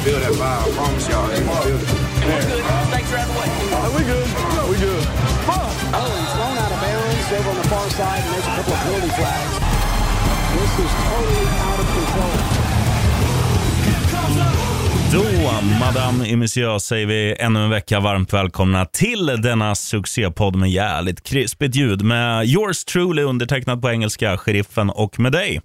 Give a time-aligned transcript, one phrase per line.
[0.00, 0.64] gonna feel that vibe.
[0.64, 1.88] I promise y'all, they gonna feel it.
[2.88, 3.48] Snakes are out the way.
[3.96, 4.28] we good.
[4.70, 5.04] We good.
[5.92, 8.72] Oh, he's thrown out of bounds over on the far side, and there's a couple
[8.72, 9.54] of penalty flags.
[10.56, 12.59] This is totally out of control.
[15.12, 15.24] Då,
[15.80, 21.22] Madame et Monsieur, säger vi ännu en vecka varmt välkomna till denna succépodd med jävligt
[21.22, 25.60] krispigt ljud med yours truly undertecknat på engelska, Sheriffen och med dig.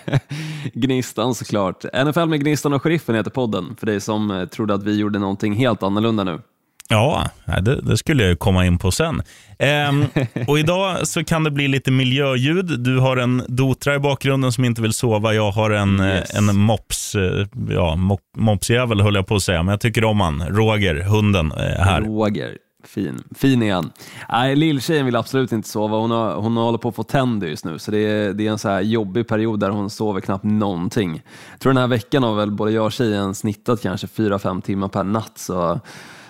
[0.74, 1.84] Gnistan såklart.
[2.06, 5.18] NFL med Gnistan och Sheriffen heter podden, för dig som eh, trodde att vi gjorde
[5.18, 6.40] någonting helt annorlunda nu.
[6.88, 7.30] Ja,
[7.62, 9.22] det, det skulle jag komma in på sen.
[9.58, 10.04] Ehm,
[10.46, 12.80] och idag så kan det bli lite miljöljud.
[12.80, 15.34] Du har en dotra i bakgrunden som inte vill sova.
[15.34, 16.34] Jag har en, eh, Yes.
[16.34, 20.20] en mops, eh, ja, mop, mopsjävel höll jag på att säga, men jag tycker om
[20.20, 20.42] han.
[20.48, 22.00] Roger, hunden, är här.
[22.00, 23.22] Roger, fin.
[23.34, 23.90] Fin är han.
[24.28, 25.96] Nej, lilltjejen vill absolut inte sova.
[25.96, 28.50] Hon, har, hon håller på att få tänder just nu, så det är, det är
[28.50, 31.22] en så här jobbig period där hon sover knappt någonting.
[31.52, 34.88] Jag tror den här veckan har väl både jag och tjejen snittat kanske 4-5 timmar
[34.88, 35.80] per natt, så,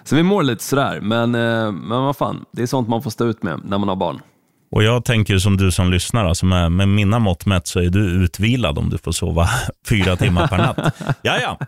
[0.08, 1.00] så vi mår lite sådär.
[1.00, 3.88] Men, eh, men vad fan, det är sånt man får stå ut med när man
[3.88, 4.20] har barn.
[4.70, 7.90] Och jag tänker som du som lyssnar, alltså med, med mina mått mätt så är
[7.90, 9.48] du utvilad om du får sova
[9.88, 10.94] fyra timmar per natt.
[11.22, 11.58] Ja, ja.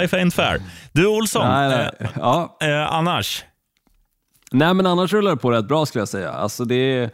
[0.00, 0.60] Life ain't fair.
[0.92, 2.10] Du Olsson, Nej, nej.
[2.14, 3.44] Ja, Eh, eh, annars?
[4.52, 6.30] Nej, men annars rullar det på rätt bra skulle jag säga.
[6.32, 7.10] Alltså det är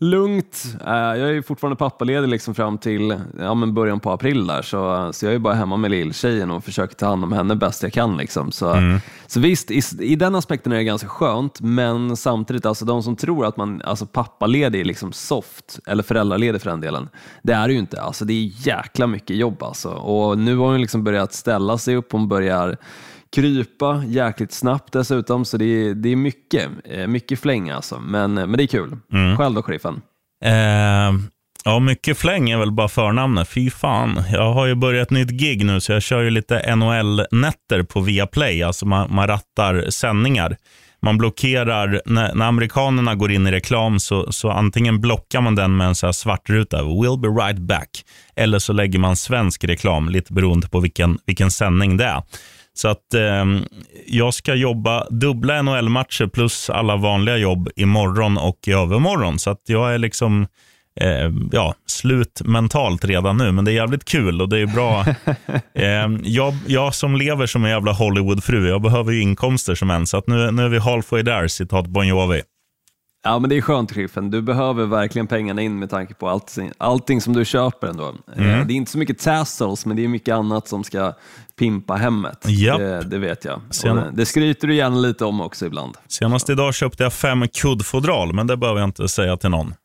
[0.00, 0.64] lugnt.
[0.86, 5.12] Eh, Jag är fortfarande pappaledig liksom fram till ja, men början på april där, så,
[5.12, 7.92] så jag är bara hemma med lilltjejen och försöker ta hand om henne bäst jag
[7.92, 8.16] kan.
[8.16, 8.52] Liksom.
[8.52, 8.76] Så,
[9.26, 13.16] så visst, i, i den aspekten är det ganska skönt, men samtidigt, alltså de som
[13.16, 17.08] tror att man alltså pappaledig är liksom soft, eller föräldraledig för den delen,
[17.42, 18.02] det är det ju inte.
[18.02, 19.88] Alltså det är jäkla mycket jobb alltså.
[19.88, 22.76] Och nu har hon liksom börjat ställa sig upp, hon börjar
[23.36, 27.98] krypa jäkligt snabbt dessutom, så det är, det är mycket, eh, mycket fläng alltså.
[27.98, 28.96] Men, men det är kul.
[29.38, 30.00] Själv då, sheriffen?
[30.44, 31.12] Eh,
[31.64, 33.48] ja, mycket fläng är väl bara förnamnet.
[33.48, 34.22] Fy fan.
[34.32, 38.62] Jag har ju börjat nytt gig nu, så jag kör ju lite NHL-nätter på Viaplay.
[38.62, 40.56] Alltså man, man rattar sändningar.
[41.02, 45.76] Man blockerar, när, när amerikanerna går in i reklam så, så antingen blockar man den
[45.76, 47.88] med en så här svart ruta, will be right back,
[48.36, 52.22] eller så lägger man svensk reklam, lite beroende på vilken, vilken sändning det är.
[52.78, 53.44] Så att eh,
[54.06, 59.38] jag ska jobba dubbla NHL-matcher plus alla vanliga jobb imorgon och i övermorgon.
[59.38, 60.46] Så att jag är liksom
[61.00, 65.00] eh, ja, slut mentalt redan nu, men det är jävligt kul och det är bra.
[65.74, 70.06] eh, jag, jag som lever som en jävla Hollywoodfru, jag behöver ju inkomster som en,
[70.06, 72.42] så att nu, nu är vi halfway there, citat Bon Jovi.
[73.24, 74.30] Ja, men det är skönt, sheriffen.
[74.30, 78.08] Du behöver verkligen pengarna in med tanke på allt, allting som du köper ändå.
[78.08, 81.12] Eh, Det är inte så mycket tassels, men det är mycket annat som ska
[81.58, 82.44] pimpa hemmet.
[82.48, 82.78] Japp.
[82.78, 83.60] Det, det vet jag.
[83.70, 85.94] Sen- Och det, skryter du gärna lite om också ibland.
[86.08, 89.74] Senast idag köpte jag fem kuddfodral, men det behöver jag inte säga till någon.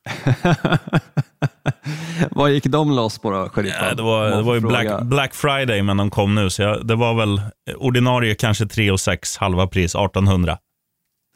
[2.32, 3.88] Vad gick de loss på då, sheriffen?
[3.90, 5.02] Ja, det var, det var ju Black.
[5.04, 6.50] Black Friday, men de kom nu.
[6.50, 7.42] Så jag, det var väl
[7.78, 10.58] ordinarie kanske 3 och 6, halva pris, 1800.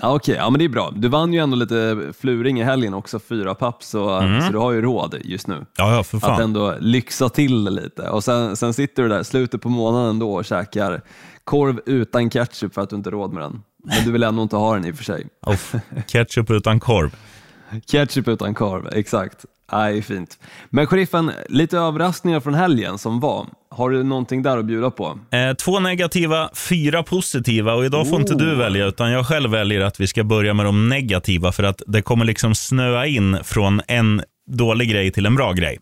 [0.01, 0.93] Ja, Okej, ja, men det är bra.
[0.95, 4.71] Du vann ju ändå lite fluring i helgen också, fyra papp, så, så du har
[4.71, 5.65] ju råd just nu.
[5.77, 6.41] Ja, ja, för Att fan.
[6.41, 8.09] ändå lyxa till lite.
[8.09, 11.01] Och sen, sen sitter du där slutet på månaden då och käkar
[11.43, 13.63] korv utan ketchup för att du inte har råd med den.
[13.83, 15.27] Men du vill ändå inte ha den i och för sig.
[15.47, 15.75] Uff,
[16.07, 17.15] ketchup utan korv.
[17.85, 19.45] Ketchup utan korv, exakt.
[19.71, 20.39] Nej, fint.
[20.69, 23.47] Men sheriffen, lite överraskningar från helgen som var.
[23.69, 25.19] Har du någonting där att bjuda på?
[25.31, 28.57] Eh, två negativa, fyra positiva och idag får inte du Oh.
[28.57, 32.01] välja utan jag själv väljer att vi ska börja med de negativa för att det
[32.01, 35.79] kommer liksom snöa in från en dålig grej till en bra grej.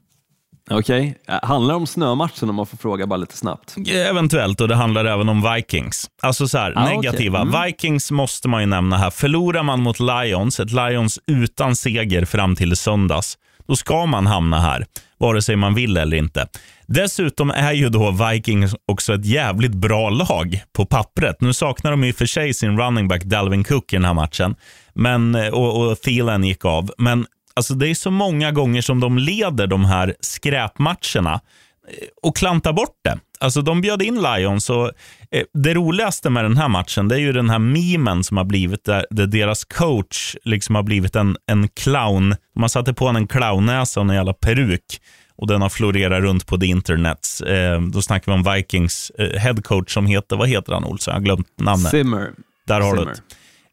[0.71, 1.39] Okej, okay.
[1.43, 3.75] handlar det om snömatchen om man får fråga bara lite snabbt?
[4.09, 6.09] Eventuellt, och det handlar även om Vikings.
[6.21, 7.63] Alltså så här, Ah, negativa.
[7.65, 9.09] Vikings måste man ju nämna här.
[9.09, 14.59] Förlorar man mot Lions, ett Lions utan seger fram till söndags, då ska man hamna
[14.59, 14.85] här,
[15.17, 16.47] vare sig man vill eller inte.
[16.87, 21.41] Dessutom är ju då Vikings också ett jävligt bra lag på pappret.
[21.41, 24.13] Nu saknar de i och för sig sin running back Dalvin Cook i den här
[24.13, 24.55] matchen
[24.93, 26.91] men, och, och Thielen gick av.
[26.97, 32.37] Men alltså, det är så många gånger som de leder de här skräpmatcherna eh, och
[32.37, 33.19] klantar bort det.
[33.39, 34.91] Alltså de bjöd in Lions och
[35.31, 38.43] eh, det roligaste med den här matchen det är ju den här memen som har
[38.43, 42.35] blivit där, där deras coach liksom har blivit en, en clown.
[42.55, 45.01] Man satte på honom en clownnäsa och en jävla peruk
[45.37, 47.27] och den har florerat runt på the internet.
[47.47, 51.11] Eh, då snackar vi om Vikings eh, headcoach som heter, vad heter han Olsson?
[51.11, 51.91] Jag har glömt namnet.
[51.91, 52.29] Simmer.
[52.67, 53.21] Där har du det.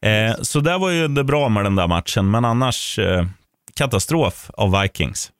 [0.09, 3.27] Eh, så där var ju det bra med den där matchen, men annars eh,
[3.77, 5.31] katastrof av Vikings.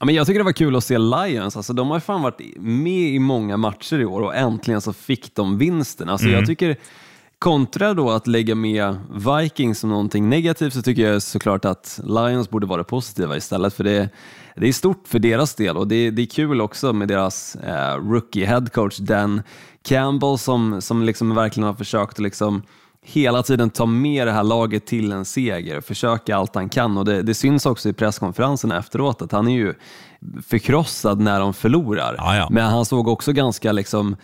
[0.00, 1.56] Ja, men jag tycker det var kul att se Lions.
[1.56, 5.34] Alltså, de har fan varit med i många matcher i år och äntligen så fick
[5.34, 6.08] de vinsten.
[6.08, 6.38] Alltså, Mm.
[6.38, 6.76] Jag tycker
[7.38, 12.50] kontra då att lägga med Vikings som någonting negativt så tycker jag såklart att Lions
[12.50, 14.08] borde vara positiva istället för det,
[14.56, 17.96] det är stort för deras del och det, det är kul också med deras eh,
[17.96, 19.42] rookie headcoach Dan
[19.82, 22.62] Campbell som, som liksom verkligen har försökt att liksom
[23.12, 27.04] hela tiden ta med det här laget till en seger, försöka allt han kan och
[27.04, 29.74] det, det syns också i presskonferensen efteråt att han är ju
[30.46, 32.14] förkrossad när de förlorar.
[32.18, 32.48] Ja, ja.
[32.50, 34.16] Men han såg också ganska liksom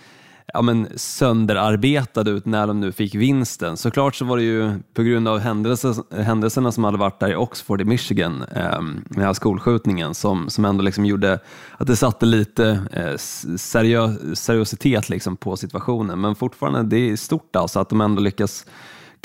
[0.52, 3.76] ja, men sönderarbetade ut när de nu fick vinsten.
[3.76, 7.36] Såklart så var det ju på grund av händelser, händelserna som hade varit där i
[7.36, 11.38] Oxford i Michigan, eh, den här skolskjutningen, som, som ändå liksom gjorde
[11.78, 13.16] att det satte lite eh,
[13.56, 16.20] seriö, seriositet liksom på situationen.
[16.20, 18.66] Men fortfarande, det är stort alltså att de ändå lyckas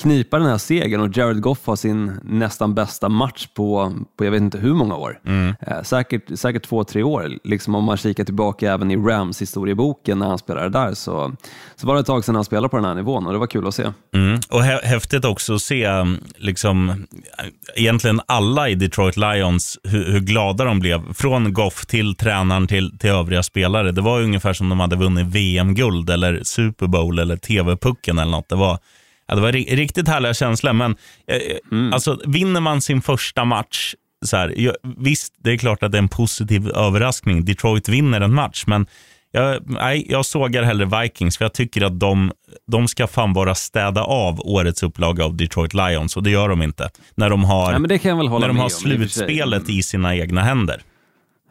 [0.02, 4.32] knipa den här segern och Jared Goff har sin nästan bästa match på, på jag
[4.32, 5.20] vet inte hur många år.
[5.26, 5.56] Mm.
[5.62, 7.32] Eh, säkert, säkert två, tre år.
[7.44, 11.36] Liksom om man kikar tillbaka även i Rams historieboken när han spelade där så,
[11.76, 13.48] så var det ett tag sedan han spelade på den här nivån och det var
[13.48, 13.92] kul att se.
[14.16, 14.40] Mm.
[14.50, 15.90] Och hä häftigt också att se
[16.36, 17.06] liksom,
[17.76, 21.14] egentligen alla i Detroit Lions, hur, hur, glada de blev.
[21.14, 23.92] Från Goff till tränaren till, till övriga spelare.
[23.92, 28.50] Det var ungefär som de hade vunnit VM-guld eller Super Bowl eller TV-pucken eller något.
[28.50, 28.80] Det var
[29.32, 30.96] Ja, det var riktigt härliga känslor, men
[31.28, 31.38] eh,
[31.72, 31.94] mm.
[31.94, 33.96] alltså, vinner man sin första match,
[34.26, 37.46] så här, jag, visst, det är klart att det är en positiv överraskning.
[37.46, 38.86] Detroit vinner en match, men
[39.32, 42.32] jag, nej, jag sågar hellre Vikings, för jag tycker att de,
[42.72, 46.62] de ska fan bara städa av årets upplaga av Detroit Lions, och det gör de
[46.62, 46.90] inte.
[47.16, 50.82] När de har, ja, när de har slutspelet i sina egna händer.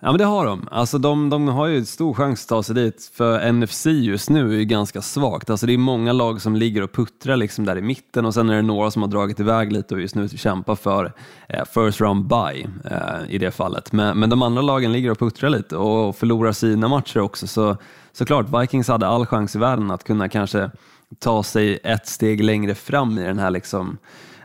[0.02, 0.68] Ja men det har de.
[0.70, 4.52] Alltså de, de har ju stor chans att ta sig dit för NFC just nu
[4.54, 5.50] är ju ganska svagt.
[5.50, 8.50] Alltså det är många lag som ligger och puttrar liksom där i mitten och sen
[8.50, 11.12] är det några som har dragit iväg lite och just nu kämpar för
[11.48, 13.92] eh, first round By eh, i det fallet.
[13.92, 17.46] Men, men de andra lagen ligger och puttrar lite och förlorar sina matcher också.
[17.46, 17.76] Så
[18.12, 20.70] såklart, Vikings hade all chans i världen att kunna kanske
[21.18, 23.98] ta sig ett steg längre fram i den här liksom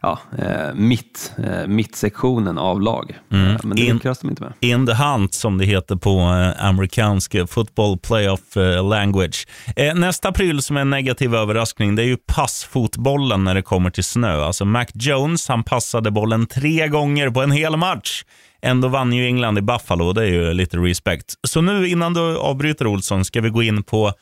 [0.06, 3.20] ja, eh, mitt, eh, mittsektionen av lag.
[3.32, 3.48] Mm.
[3.48, 4.54] Eh, men det lyckades de inte med.
[4.60, 6.20] In the hunt, som det heter på
[6.58, 9.48] amerikansk football playoff language.
[9.96, 14.04] Nästa pryl som är en negativ överraskning det är ju passfotbollen när det kommer till
[14.04, 14.44] snö.
[14.44, 18.24] Alltså Mac Jones han passade bollen tre gånger på en hel match.
[18.62, 21.34] Ändå vann ju England i Buffalo, det är ju lite respekt.
[21.48, 24.14] Så nu innan du avbryter Olsson ska vi gå in på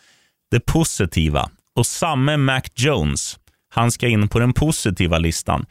[0.51, 1.49] det positiva.
[1.75, 3.39] Och samme Mac Jones
[3.69, 5.65] han ska in på den positiva listan.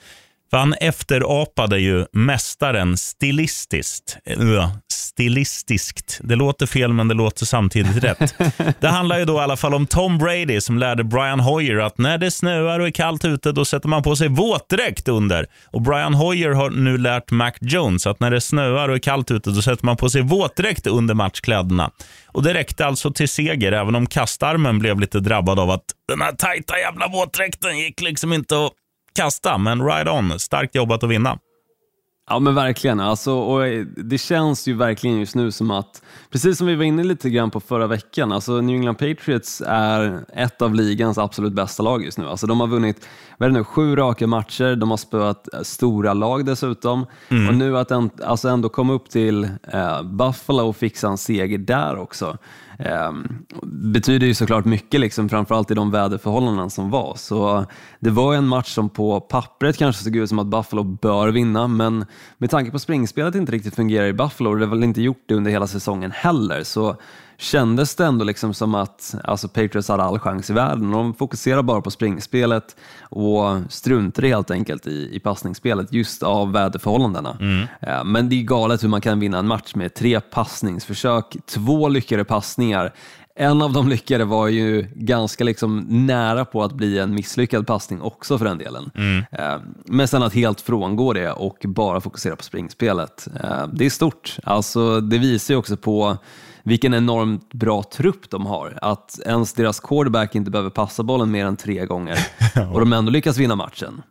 [0.51, 4.17] För han efterapade ju mästaren stilistiskt.
[4.25, 4.71] Eh,
[5.15, 6.21] stilistiskt.
[6.23, 8.35] Det låter fel, men det låter samtidigt rätt.
[8.81, 11.99] Det handlar ju då i alla fall om Tom Brady som lärde Brian Hoyer att
[11.99, 15.47] när det snöar och är kallt ute, då sätter man på sig våtdräkt under.
[15.67, 19.31] Och Brian Hoyer har nu lärt Mac Jones att när det snöar och är kallt
[19.31, 21.91] ute, då sätter man på sig våtdräkt under matchkläderna.
[22.27, 26.21] Och det räckte alltså till seger, även om kastarmen blev lite drabbad av att den
[26.21, 28.73] här tajta jävla våtdräkten gick liksom inte att
[29.17, 30.39] kasta, men right on.
[30.39, 31.39] Starkt jobbat att vinna.
[32.31, 33.63] Ja men verkligen, alltså, och
[33.97, 37.51] det känns ju verkligen just nu som att, precis som vi var inne lite grann
[37.51, 42.19] på förra veckan, alltså New England Patriots är ett av ligans absolut bästa lag just
[42.19, 42.27] nu.
[42.27, 43.09] Alltså, de har vunnit
[43.39, 47.49] vad nu, sju raka matcher, de har spöat stora lag dessutom mm.
[47.49, 51.59] och nu att en, alltså ändå komma upp till eh, Buffalo och fixa en seger
[51.59, 52.39] där också
[52.79, 53.13] eh,
[53.63, 57.15] betyder ju såklart mycket, liksom, framförallt i de väderförhållanden som var.
[57.17, 57.65] Så
[58.01, 61.69] det var en match som på pappret kanske såg ut som att Buffalo bör vinna,
[61.69, 62.05] men
[62.39, 65.25] med tanke på springspelet inte riktigt fungerar i Buffalo, och det har väl inte gjort
[65.27, 66.97] det under hela säsongen heller, så
[67.43, 70.91] kändes det ändå liksom som att alltså Patriots hade all chans i världen.
[70.91, 77.37] De fokuserar bara på springspelet och struntade helt enkelt i, i passningsspelet just av väderförhållandena.
[77.41, 77.67] Mm.
[77.81, 81.89] Eh, men det är galet hur man kan vinna en match med tre passningsförsök, två
[81.89, 82.93] lyckade passningar,
[83.37, 88.01] en av de lyckade var ju ganska liksom nära på att bli en misslyckad passning
[88.01, 88.91] också för den delen.
[88.95, 89.25] Mm.
[89.33, 93.91] Eh, men sen att helt frångå det och bara fokusera på springspelet, eh, det är
[93.91, 94.37] stort.
[94.45, 96.17] Alltså, det visar ju också på
[96.63, 98.79] vilken enormt bra trupp de har.
[98.83, 102.19] Att ens deras quarterback inte behöver passa bollen mer än tre gånger
[102.73, 104.03] och de ändå lyckas vinna matchen.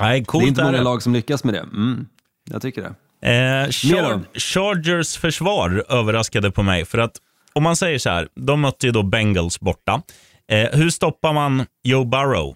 [0.00, 1.60] Nej, det är inte många lag som lyckas med det.
[1.60, 2.06] Mm,
[2.50, 2.94] jag tycker det.
[3.20, 6.84] Eh, Char Chargers försvar överraskade på mig.
[6.84, 7.20] För att
[7.58, 10.02] om man säger så här, de mötte ju då Bengals borta.
[10.52, 12.54] Eh, hur stoppar man Joe Burrow?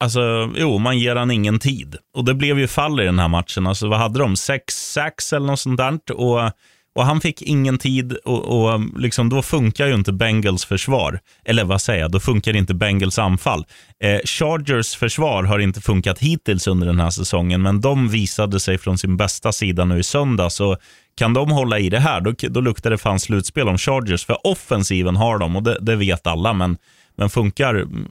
[0.00, 1.96] Alltså, jo, man ger han ingen tid.
[2.16, 3.66] Och det blev ju fall i den här matchen.
[3.66, 4.36] Alltså, vad hade de?
[4.36, 5.98] Sex sacks eller något sånt där.
[6.14, 6.52] Och
[6.94, 11.20] och han fick ingen tid och, och um, liksom, då funkar ju inte Bengals försvar.
[11.44, 13.66] Eller vad säger jag, då funkar inte Bengals anfall.
[14.02, 18.78] Eh, Chargers försvar har inte funkat hittills under den här säsongen, men de visade sig
[18.78, 20.50] från sin bästa sida nu i söndag.
[20.50, 20.76] Så
[21.16, 24.26] kan de hålla i det här, då, då luktar det fan slutspel om Chargers.
[24.26, 26.76] För offensiven har de och det, det vet alla, men
[27.20, 28.06] men funkar mm,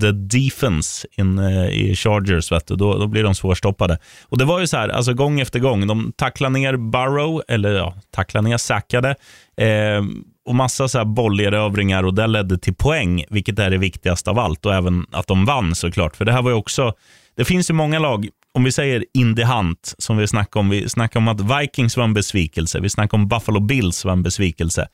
[0.00, 3.98] the defense in, eh, i Chargers, vet du, då, då blir de svårstoppade.
[4.22, 5.86] Och Det var ju så här, alltså gång efter gång.
[5.86, 9.14] De tacklade ner Burrow, eller ja, tacklade ner, sackade.
[9.56, 10.02] Eh,
[10.46, 14.38] och massa så här bollerövringar och det ledde till poäng, vilket är det viktigaste av
[14.38, 14.66] allt.
[14.66, 16.16] Och även att de vann såklart.
[16.16, 16.92] För det här var ju också,
[17.36, 20.68] det finns ju många lag, om vi säger Indy hunt, som vi snackade om.
[20.68, 22.80] Vi snackade om att Vikings var en besvikelse.
[22.80, 24.88] Vi snackade om Buffalo Bills var en besvikelse.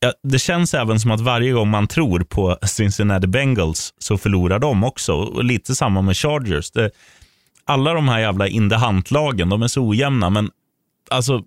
[0.00, 4.58] Ja, det känns även som att varje gång man tror på Cincinnati Bengals så förlorar
[4.58, 5.12] de också.
[5.12, 6.70] Och lite samma med Chargers.
[6.70, 6.90] Det,
[7.64, 10.50] alla de här jävla in the hunt-lagen, de är så ojämna, men
[11.10, 11.42] alltså,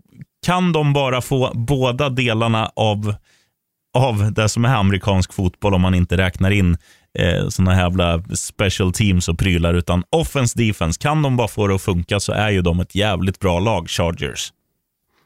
[0.46, 3.16] kan de bara få båda delarna av,
[3.94, 6.78] av det som är amerikansk fotboll, om man inte räknar in
[7.20, 11.00] eh, såna här jävla special teams och prylar, utan offense, defense.
[11.02, 13.90] Kan de bara få det att funka så är ju de ett jävligt bra lag,
[13.90, 14.54] Chargers.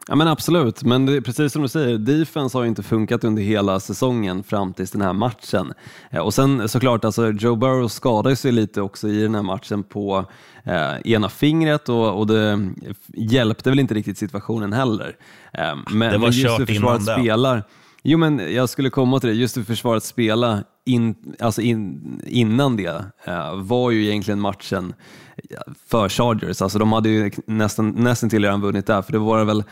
[0.08, 3.24] Ja men absolut, men det är precis som du säger, defense har ju inte funkat
[3.24, 5.74] under hela säsongen fram till den här matchen.
[6.10, 9.84] Eh, och sen såklart, alltså Joe Burrow skadade sig lite också i den här matchen
[9.84, 10.26] på
[10.64, 12.70] eh, ena fingret och, och det
[13.14, 15.16] hjälpte väl inte riktigt situationen heller.
[15.54, 17.14] Eh, men, det var men just kört innan det.
[17.14, 17.64] spelar,
[18.08, 22.76] Jo men jag skulle komma till det, just hur försvaret spela in, alltså in, innan
[22.76, 24.94] det eh, var ju egentligen matchen
[25.88, 26.62] för Chargers.
[26.62, 29.64] Alltså de hade ju nästan, nästan till redan vunnit där, för det var väl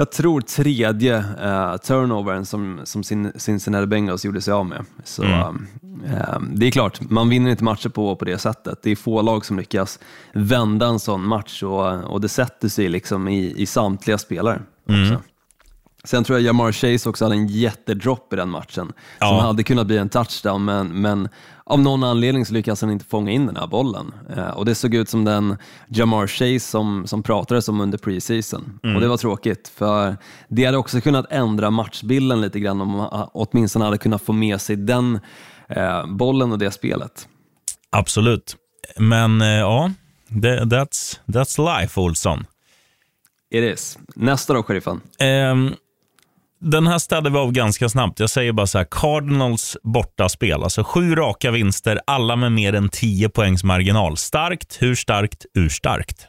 [0.00, 3.02] jag tror tredje uh, turnovern som, som
[3.36, 4.84] Cincinnati Bengals gjorde sig av med.
[5.04, 5.66] Så, Mm.
[6.06, 8.78] eh, det är klart, man vinner inte matcher på, på det sättet.
[8.82, 9.98] Det är få lag som lyckas
[10.32, 14.60] vända en sån match och, och det sätter sig liksom i, i samtliga spelare.
[14.88, 15.18] Mm.
[16.04, 19.28] Sen tror jag Jamar Chase också hade en jättedropp i den matchen Ja.
[19.28, 21.28] som hade kunnat bli en touchdown, men, men
[21.68, 24.14] av någon anledning så lyckades han inte fånga in den här bollen.
[24.36, 25.56] Eh, och det såg ut som den
[25.88, 28.78] Jamar Chase som, som pratades om under preseason.
[28.94, 30.16] Och det var tråkigt, för
[30.48, 34.60] det hade också kunnat ändra matchbilden lite grann om man åtminstone hade kunnat få med
[34.60, 35.20] sig den
[35.68, 37.28] eh, bollen och det spelet.
[37.90, 38.56] Absolut.
[38.96, 39.92] Men eh, ja,
[40.28, 42.46] det, that's, that's life, Olsson.
[43.50, 43.98] It is.
[44.14, 45.00] Nästa då, sheriffen.
[45.18, 45.74] Ehm,
[46.60, 48.20] den här städade vi av ganska snabbt.
[48.20, 50.62] Jag säger bara så här, Cardinals bortaspel.
[50.62, 54.16] Alltså sju raka vinster, alla med mer än 10 poängs marginal.
[54.16, 56.26] Starkt, hur starkt, urstarkt.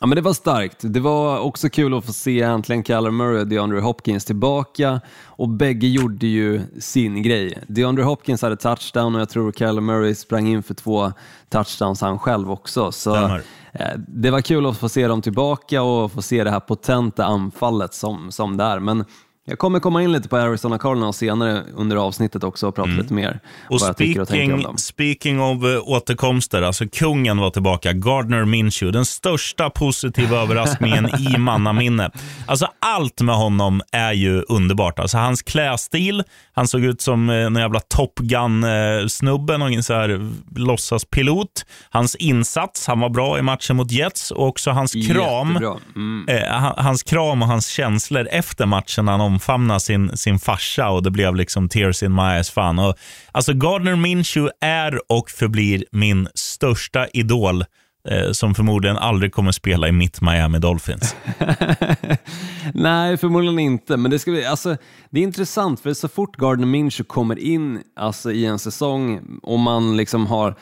[0.00, 0.76] Ja, men det var starkt.
[0.80, 5.48] Det var också kul att få se äntligen Kyler Murray och DeAndre Hopkins tillbaka och
[5.48, 7.58] bägge gjorde ju sin grej.
[7.68, 11.12] DeAndre Hopkins hade touchdown och jag tror Kyler Murray sprang in för två
[11.50, 12.92] touchdowns han själv också.
[12.92, 13.40] Så
[13.72, 17.24] Eh, det var kul att få se dem tillbaka och få se det här potenta
[17.24, 18.78] anfallet som, som det är.
[18.78, 19.04] Men
[19.48, 23.14] jag kommer komma in lite på Arizona Cardinals senare under avsnittet också och prata lite
[23.14, 23.40] mer Mm.
[23.70, 24.78] Och tycker och tänker om speaking, dem.
[24.78, 27.92] speaking of eh, återkomster, alltså kungen var tillbaka.
[27.92, 32.10] Gardner Minshew, den största positiva överraskningen i mannaminne.
[32.46, 34.98] Alltså allt med honom är ju underbart.
[34.98, 40.30] Alltså hans klädstil, han såg ut som eh, en jävla Top Gun-snubbe, någon så här
[40.56, 41.64] låtsaspilot.
[41.90, 45.56] Hans insats, han var bra i matchen mot Jets och också hans kram.
[45.96, 46.24] Mm.
[46.28, 51.02] Eh, han- hans kram och hans känslor efter matchen han omfamna sin, sin farsa och
[51.02, 52.50] det blev liksom tears in my eyes.
[52.50, 52.78] Fan.
[52.78, 52.94] Och,
[53.32, 57.64] alltså Gardner Minshew är och förblir min största idol
[58.08, 61.16] eh, som förmodligen aldrig kommer spela i mitt Miami Dolphins.
[62.74, 63.96] Nej, förmodligen inte.
[63.96, 64.76] Men det, ska bli, alltså,
[65.10, 69.58] det är intressant, för så fort Gardner Minshew kommer in alltså, i en säsong och
[69.58, 70.54] man liksom har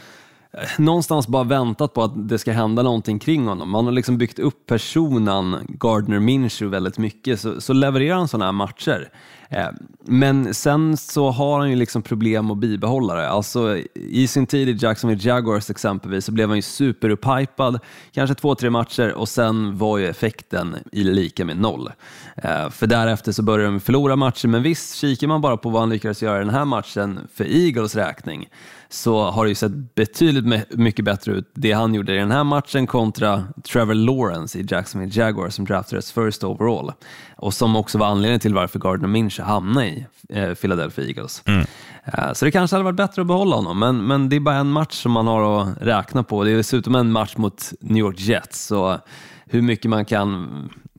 [0.78, 3.70] någonstans bara väntat på att det ska hända någonting kring honom.
[3.70, 8.44] Man har liksom byggt upp personen Gardner Minshew väldigt mycket, så, så levererar han sådana
[8.44, 9.08] här matcher.
[9.50, 9.68] Eh,
[10.04, 13.28] men sen så har han ju liksom problem att bibehålla det.
[13.28, 17.78] Alltså, I sin tid i Jacksonville Jaguars exempelvis så blev han ju superupphypad,
[18.12, 21.90] kanske två, tre matcher och sen var ju effekten i lika med noll.
[22.36, 25.82] Eh, för därefter så började de förlora matcher, men visst, kikar man bara på vad
[25.82, 28.48] han lyckades göra i den här matchen för Eagles räkning
[28.88, 32.44] så har det ju sett betydligt mycket bättre ut det han gjorde i den här
[32.44, 36.92] matchen kontra Trevor Lawrence i Jacksonville Jaguars som draftades first overall
[37.38, 41.42] och som också var anledningen till varför Gardner Minshew hamnade i eh, Philadelphia Eagles.
[41.46, 44.56] Eh, Så det kanske hade varit bättre att behålla honom, men, men det är bara
[44.56, 46.44] en match som man har att räkna på.
[46.44, 48.98] Det är dessutom en match mot New York Jets, så
[49.46, 50.48] hur mycket man kan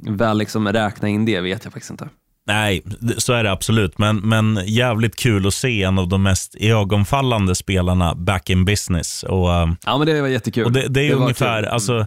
[0.08, 2.10] väl liksom räkna in det vet jag faktiskt inte.
[2.48, 3.98] Nej, det- så är det absolut.
[3.98, 9.24] Men, men jävligt kul att se en av de mest ögonfallande spelarna back in business.
[9.24, 10.65] Och, eh, Ja, men det var jättekul.
[10.65, 11.72] Och det, det är var ungefär, kul.
[11.72, 12.06] alltså,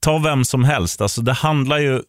[0.00, 1.00] ta vem som helst.
[1.00, 2.02] Alltså, det handlar ju,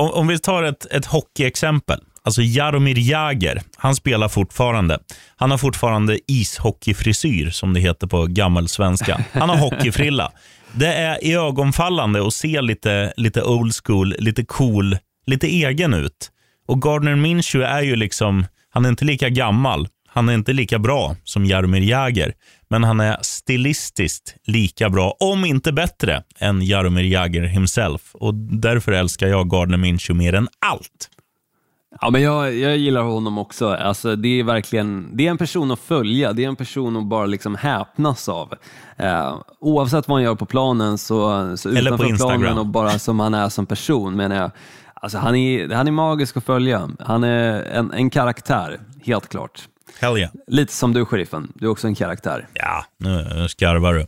[0.00, 2.00] om, om vi tar ett, ett hockeyexempel.
[2.22, 4.98] Alltså Jaromir Jagr, han spelar fortfarande.
[5.36, 9.24] Han har fortfarande ishockeyfrisyr, som det heter på gammelsvenska.
[9.32, 10.32] Han har hockeyfrilla.
[10.72, 16.30] Det är iögonfallande att se lite, lite old school, lite cool, lite egen ut.
[16.68, 19.88] Och Gardner Minshew är ju liksom, han är inte lika gammal.
[20.08, 22.32] Han är inte lika bra som Jaromir Jagr,
[22.70, 28.14] men han är stilistiskt lika bra, om inte bättre, än Jaromir Jagr himself.
[28.14, 31.10] Och därför älskar jag Gardner Minshew mer än allt.
[32.00, 33.68] Ja, men jag, jag gillar honom också.
[33.68, 37.06] Alltså, det är verkligen det är en person att följa, det är en person att
[37.06, 38.54] bara liksom häpnas av.
[38.96, 42.40] Eh, oavsett vad han gör på planen så, så Eller utanför Instagram.
[42.40, 44.50] planen och bara som han är som person menar jag.
[44.94, 46.90] Alltså, han, är, han är magisk att följa.
[46.98, 49.68] Han är en, en karaktär, helt klart.
[49.98, 50.32] Hell yeah.
[50.46, 51.52] Lite som du, sheriffen.
[51.54, 52.48] Du är också en karaktär.
[52.54, 54.06] Ja, nu skarvar du.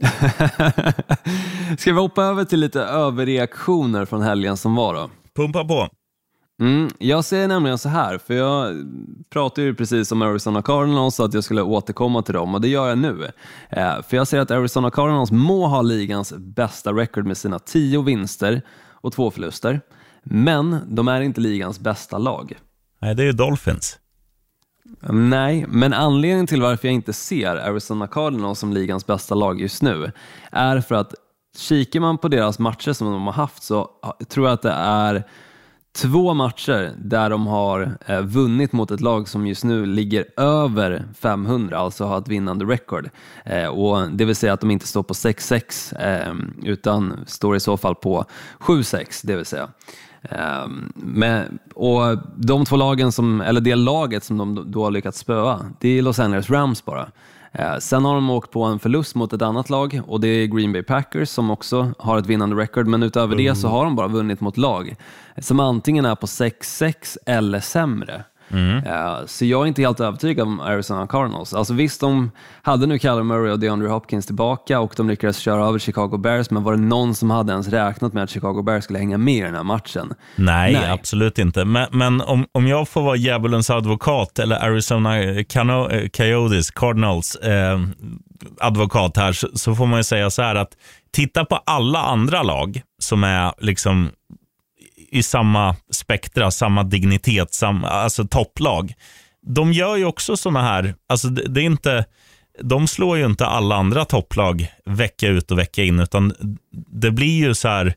[1.78, 5.10] Ska vi hoppa över till lite överreaktioner från helgen som var då?
[5.36, 5.88] Pumpa på.
[6.60, 8.76] Mm, jag säger nämligen så här, för jag
[9.32, 12.88] pratade ju precis om Arizona Cardinals att jag skulle återkomma till dem och det gör
[12.88, 13.30] jag nu.
[13.68, 18.02] Eh, för jag säger att Arizona Cardinals må ha ligans bästa record med sina tio
[18.02, 19.80] vinster och två förluster,
[20.22, 22.58] men de är inte ligans bästa lag.
[23.00, 23.98] Nej, det är ju Dolphins.
[25.10, 29.82] Nej, men anledningen till varför jag inte ser Arizona Cardinals som ligans bästa lag just
[29.82, 30.12] nu
[30.50, 31.14] är för att
[31.56, 33.90] kikar man på deras matcher som de har haft så
[34.28, 35.24] tror jag att det är
[35.92, 41.04] två matcher där de har eh, vunnit mot ett lag som just nu ligger över
[41.20, 43.10] 500, alltså har ett vinnande record.
[43.44, 46.34] Eh, och det vill säga att de inte står på 6-6 eh,
[46.70, 48.24] utan står i så fall på
[48.58, 49.68] 7-6, det vill säga.
[50.22, 55.18] Um, men, och de två lagen, som, eller det laget som de då har lyckats
[55.18, 57.08] spöa, det är Los Angeles Rams bara.
[57.52, 60.46] Eh, sen har de åkt på en förlust mot ett annat lag och det är
[60.46, 63.96] Green Bay Packers som också har ett vinnande record, men utöver det så har de
[63.96, 64.96] bara vunnit mot lag
[65.38, 68.24] som antingen är på 6-6 eller sämre.
[68.54, 71.54] Eh, Så jag är inte helt övertygad om Arizona Cardinals.
[71.54, 72.30] Alltså visst, de
[72.62, 76.50] hade nu Kyler Murray och DeAndre Hopkins tillbaka och de lyckades köra över Chicago Bears,
[76.50, 79.34] men var det någon som hade ens räknat med att Chicago Bears skulle hänga med
[79.34, 80.14] i den här matchen?
[80.36, 80.90] Nej, Nej.
[80.90, 81.64] absolut inte.
[81.64, 87.34] Men, men om, om jag får vara djävulens advokat eller Arizona Cano- eh, Coyotes, Cardinals
[87.36, 87.80] eh,
[88.60, 90.70] advokat här så, så får man ju säga så här att
[91.12, 94.10] titta på alla andra lag som är liksom
[95.12, 98.92] i samma spektra, samma dignitet, samma, alltså topplag.
[99.46, 102.04] De gör ju också sådana här, alltså det, det är inte,
[102.62, 106.34] de slår ju inte alla andra topplag vecka ut och vecka in, utan
[106.92, 107.94] det blir ju så här,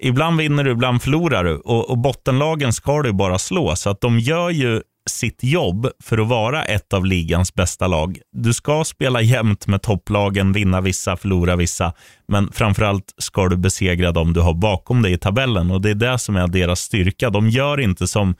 [0.00, 1.56] ibland vinner du, ibland förlorar du.
[1.56, 3.76] Och, och bottenlagen ska du bara slå.
[3.76, 8.18] Så att de gör ju sitt jobb för att vara ett av ligans bästa lag.
[8.32, 11.92] Du ska spela jämnt med topplagen, vinna vissa, förlora vissa.
[12.28, 15.70] Men framförallt ska du besegra dem du har bakom dig i tabellen.
[15.70, 17.30] Och Det är det som är deras styrka.
[17.30, 18.34] De gör inte som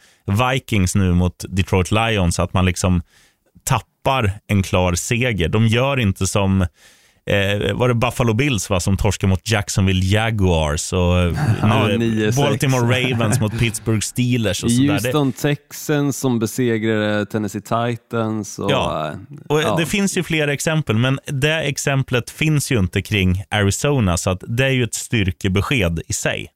[0.52, 3.02] Vikings nu mot Detroit Lions, att man liksom
[3.64, 5.48] tappar en klar seger.
[5.48, 6.66] De gör inte som
[7.30, 12.30] eh, var det Buffalo Bills va, som torskade mot Jacksonville Jaguars och eh, Ja, nu
[12.30, 12.36] 9-6.
[12.36, 14.86] Baltimore Ravens mot Pittsburgh Steelers och sådär.
[14.86, 18.58] Det, Houston Texans som besegrade Tennessee Titans.
[18.58, 19.14] Och, Ja, eh,
[19.48, 19.76] och ja.
[19.76, 24.44] Det finns ju fler exempel, men det exemplet finns ju inte kring Arizona, så att
[24.48, 26.48] det är ju ett styrkebesked i sig.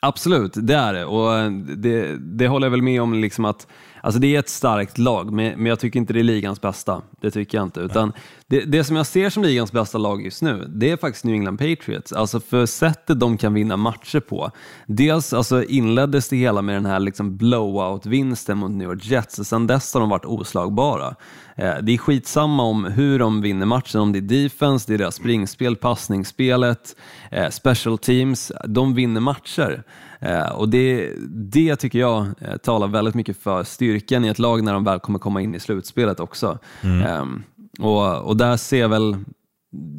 [0.00, 1.04] Absolut, det är det.
[1.04, 3.14] Och eh, det, det håller jag väl med om.
[3.14, 3.66] Liksom att,
[4.02, 7.02] alltså det är ett starkt lag, men, men jag tycker inte det är ligans bästa.
[7.20, 7.80] Det tycker jag inte.
[7.80, 8.12] Utan
[8.46, 11.34] det, det som jag ser som ligans bästa lag just nu, det är faktiskt New
[11.34, 12.12] England Patriots.
[12.12, 14.50] Alltså för sättet de kan vinna matcher på.
[14.86, 19.46] Dels alltså inleddes det hela med den här liksom blowout-vinsten mot New York Jets och
[19.46, 21.14] sen dess har de varit oslagbara.
[21.56, 24.98] Eh, det är skitsamma om hur de vinner matchen, om det är defense, det är
[24.98, 26.96] deras springspel, passningsspelet,
[27.30, 28.52] eh, special teams.
[28.64, 29.82] De vinner matcher.
[30.20, 34.62] Eh, Och det, det tycker jag eh, talar väldigt mycket för styrkan i ett lag
[34.64, 36.58] när de väl kommer komma in i slutspelet också.
[36.82, 37.42] Ehm,
[37.78, 39.16] Och, och där ser jag väl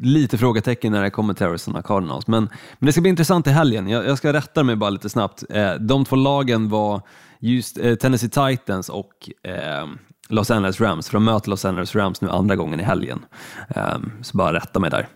[0.02, 2.26] lite frågetecken när det kommer till Arizona Cardinals.
[2.26, 3.88] Men, men det ska bli intressant i helgen.
[3.88, 5.44] Jag, jag ska rätta mig bara lite snabbt.
[5.50, 7.02] Eh, de två lagen var
[7.40, 9.86] just Tennessee Titans och eh,
[10.28, 13.24] Los Angeles Rams, för de möter Los Angeles Rams nu andra gången i helgen.
[13.68, 15.08] Eh, så bara rätta mig där.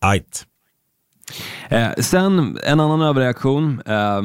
[0.00, 0.44] Ajt.
[1.68, 3.82] Eh, sen en annan överreaktion.
[3.86, 4.22] Eh,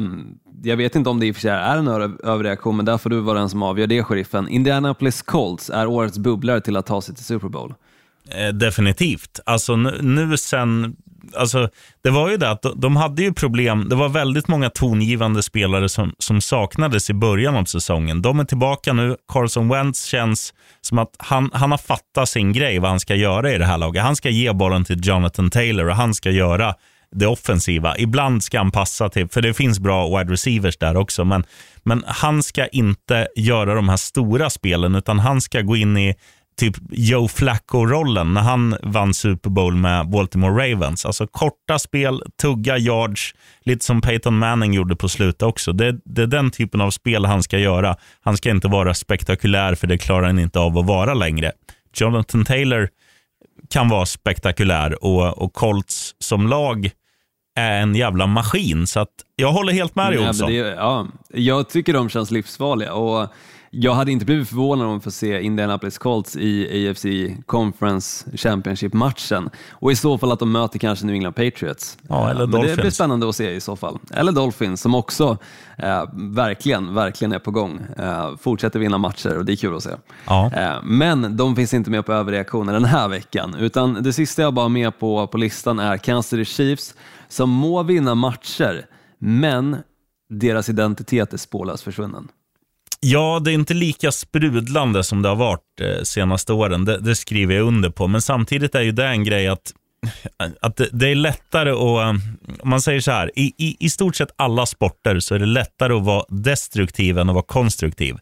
[0.64, 1.88] jag vet inte om det i och för sig är en
[2.24, 4.48] överreaktion, men där får du vara den som avgör det, sheriffen.
[4.48, 7.74] Indianapolis Colts är årets bubblare till att ta sig till Super Bowl.
[8.30, 9.40] Eh, definitivt.
[9.46, 10.96] Alltså nu, nu sen,
[11.38, 11.70] alltså
[12.04, 13.90] det var ju det att de, de hade ju problem.
[13.90, 18.22] Det var väldigt många tongivande spelare som, som saknades i början av säsongen.
[18.22, 19.16] De är tillbaka nu.
[19.28, 23.52] Carson Wentz känns som att han, han har fattat sin grej, vad han ska göra
[23.52, 24.04] i det här laget.
[24.04, 26.76] Han ska ge bollen till Jonathan Taylor och han ska göra
[27.16, 27.98] det offensiva.
[27.98, 31.44] Ibland ska han passa till, för det finns bra wide receivers där också, men,
[31.84, 36.16] men han ska inte göra de här stora spelen, utan han ska gå in i
[36.58, 41.06] typ Joe Flacco-rollen när han vann Super Bowl med Baltimore Ravens.
[41.06, 45.74] Alltså korta spel, tugga yards, lite som Peyton Manning gjorde på slutet också.
[45.74, 47.96] Det, det är den typen av spel han ska göra.
[48.22, 51.52] Han ska inte vara spektakulär, för det klarar han inte av att vara längre.
[51.96, 52.90] Jonathan Taylor
[53.70, 56.92] kan vara spektakulär och, och Colts som lag
[57.56, 58.88] är en jävla maskin.
[58.88, 60.50] Så att jag håller helt med dig, Olsson.
[60.50, 63.28] det, ja, jag tycker de känns livsfarliga och
[63.76, 67.06] jag hade inte blivit förvånad om vi får se Indianapolis Colts i AFC
[67.46, 71.98] Conference Championship-matchen och i så fall att de möter kanske New England Patriots.
[72.10, 72.96] Ja, eller Men det blir Dolphins.
[72.96, 74.00] spännande att se i så fall.
[74.14, 75.38] Eller Dolphins som också
[75.78, 77.80] eh, verkligen, verkligen är på gång.
[77.98, 79.92] Eh, fortsätter vinna matcher och det är kul att se.
[80.28, 80.52] Ja.
[80.56, 84.54] Eh, men de finns inte med på överreaktioner den här veckan, utan det sista jag
[84.54, 86.96] bara har med på, på listan är Kansas City Chiefs
[87.34, 88.86] som må vinna matcher,
[89.20, 89.78] men
[90.30, 92.28] deras identitet är spårlöst försvunnen.
[93.00, 96.86] Ja, det är inte lika sprudlande som det har varit eh, senaste åren.
[96.86, 98.08] Det, det skriver jag under på.
[98.08, 99.74] Men samtidigt är ju det en grej att,
[100.62, 101.78] att det, det är lättare att...
[101.78, 102.10] Eh,
[102.62, 105.46] om man säger så här, i, i, i stort sett alla sporter så är det
[105.46, 108.16] lättare att vara destruktiv än att vara konstruktiv.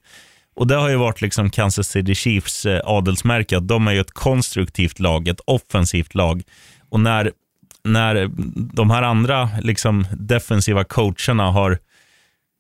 [0.55, 4.01] Och det har ju varit liksom Kansas City Chiefs eh, adelsmärke, att de är ju
[4.01, 6.43] ett konstruktivt lag, ett offensivt lag.
[6.89, 7.31] Och när,
[7.83, 8.29] när
[8.73, 11.77] de här andra liksom, defensiva coacherna har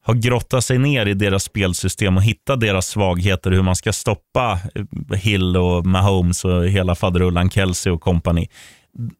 [0.03, 4.59] har grottat sig ner i deras spelsystem och hittat deras svagheter, hur man ska stoppa
[5.13, 8.49] Hill och Mahomes och hela faderullan Kelsey och kompani.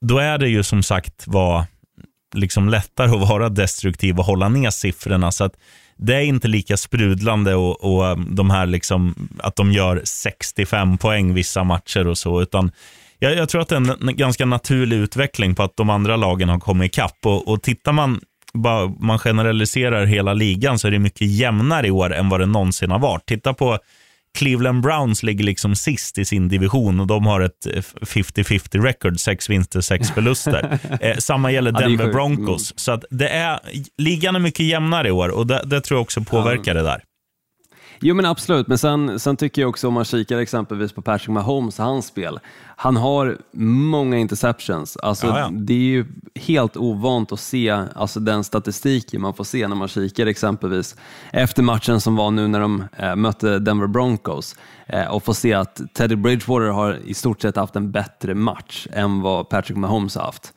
[0.01, 1.65] Då är det ju som sagt var
[2.35, 5.31] liksom lättare att vara destruktiv och hålla ner siffrorna.
[5.31, 5.53] Så att
[5.97, 11.33] det är inte lika sprudlande och, och de här liksom, att de gör 65 poäng
[11.33, 12.71] vissa matcher och så, utan
[13.23, 16.49] jag, jag tror att det är en, ganska naturlig utveckling på att de andra lagen
[16.49, 17.17] har kommit ikapp.
[17.25, 18.19] Och, och tittar man
[18.53, 22.45] bara man generaliserar hela ligan så är det mycket jämnare i år än vad det
[22.45, 23.25] någonsin har varit.
[23.25, 23.79] Titta på
[24.37, 29.19] Cleveland Browns ligger liksom sist i sin division och de har ett eh, 50-50 record,
[29.19, 30.79] sex vinster, sex förluster.
[31.01, 32.11] eh, samma gäller Denver.
[32.13, 32.73] Broncos.
[32.79, 33.59] Så att det är,
[33.97, 37.03] ligan är mycket jämnare i år och det, det tror jag också påverkar det där.
[38.03, 41.29] Jo men absolut, men sen, sen tycker jag också om man kikar exempelvis på Patrick
[41.29, 42.39] Mahomes och hans spel.
[42.75, 43.37] Han har
[43.91, 44.97] många interceptions.
[44.97, 45.49] Alltså, Ja, ja.
[45.51, 49.87] Det är ju helt ovant att se alltså, den statistiken man får se när man
[49.87, 50.95] kikar exempelvis
[51.31, 54.55] efter matchen som var nu när de eh, mötte Denver Broncos
[54.87, 58.87] eh, och får se att Teddy Bridgewater har i stort sett haft en bättre match
[58.93, 60.53] än vad Patrick Mahomes har haft.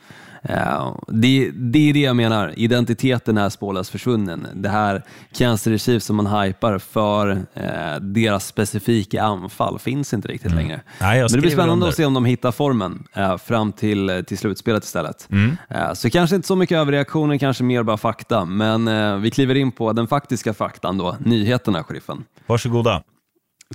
[1.09, 4.47] Det, det är det jag menar, identiteten är spårlöst försvunnen.
[4.55, 5.03] Det här
[5.33, 10.75] Chiefs som man hypar för eh, deras specifika anfall finns inte riktigt längre.
[10.75, 10.87] Mm.
[11.01, 11.89] Nej, jag Men det blir spännande under.
[11.89, 15.29] att se om de hittar formen eh, fram till, till slutspelet istället.
[15.31, 15.57] Mm.
[15.69, 19.73] Eh, så kanske inte så mycket överreaktioner, kanske mer bara fakta, men vi kliver in
[19.73, 22.25] på den faktiska faktan då, nyheterna, sheriffen.
[22.47, 23.03] Varsågoda.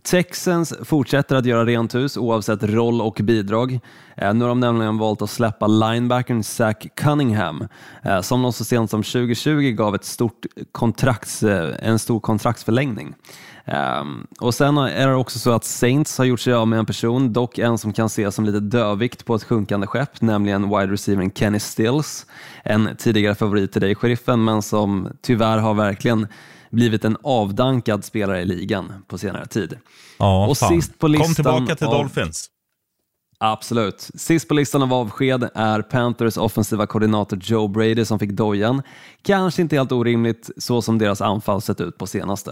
[0.04, 3.80] Texans fortsätter att göra rent hus oavsett roll och bidrag.
[4.18, 7.68] Eh, nu har de nämligen valt att släppa linebackern Zach Cunningham
[8.04, 13.16] eh, som de så sent som 2020 gav ett stort kontrakts, eh, en stor kontraktsförlängning.
[13.66, 16.86] Ehm, och Sen är det också så att Saints har gjort sig av med en
[16.86, 20.94] person, dock en som kan ses som lite dövikt på ett sjunkande skepp, nämligen wide
[20.94, 22.26] receivern Kenny Stills.
[22.64, 26.28] En tidigare favorit till dig, sheriffen, men som tyvärr har verkligen
[26.72, 29.78] blivit en avdankad spelare i ligan på senare tid.
[30.20, 30.70] Ja, Och fan.
[30.70, 32.48] sist på listan Kom tillbaka till av- Dolphins.
[33.42, 34.10] Absolut.
[34.16, 38.82] Sist på listan av avsked är Panthers offensiva koordinator Joe Brady som fick dojan.
[39.22, 42.52] Kanske inte helt orimligt så som deras anfall sett ut på senaste.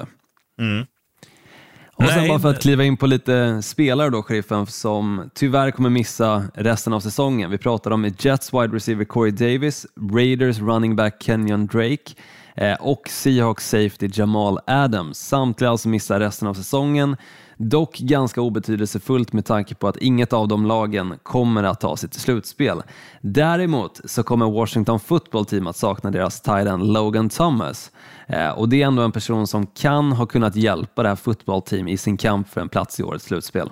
[1.96, 5.72] Och sen Nej, bara för att kliva in på lite spelare då, sheriffen, som tyvärr
[5.72, 7.52] kommer missa resten av säsongen.
[7.52, 12.14] Vi pratar om Jets wide receiver Corey Davis, Raiders running back Kenyon Drake
[12.58, 15.20] Eh, och Seahawks safety Jamal Adams.
[15.20, 17.18] Samtliga alltså missar resten av säsongen.
[17.58, 22.10] Dock ganska obetydelsefullt med tanke på att inget av de lagen kommer att ta sig
[22.10, 22.82] till slutspel.
[23.22, 27.92] Däremot så kommer Washington football team att sakna deras titan Logan Thomas.
[28.28, 31.62] Eh, och det är ändå en person som kan ha kunnat hjälpa det här football
[31.62, 33.70] team i sin kamp för en plats i årets slutspel.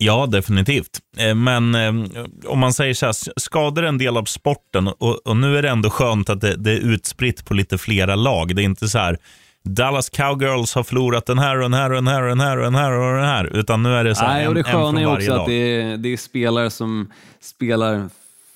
[0.00, 0.98] Ja, definitivt.
[1.18, 1.92] Eh, Men eh,
[2.46, 5.62] om man säger så här, skador är en del av sporten och, och nu är
[5.62, 8.56] det ändå skönt att det, det är utspritt på lite flera lag.
[8.56, 9.18] Det är inte så här,
[9.64, 12.56] Dallas Cowgirls har förlorat den här och den här och den här och den här
[12.58, 14.64] och den här och den här, utan nu är det så här, Nej, och det
[14.64, 15.40] sköna är också lag.
[15.40, 18.08] att det är, det är spelare som spelar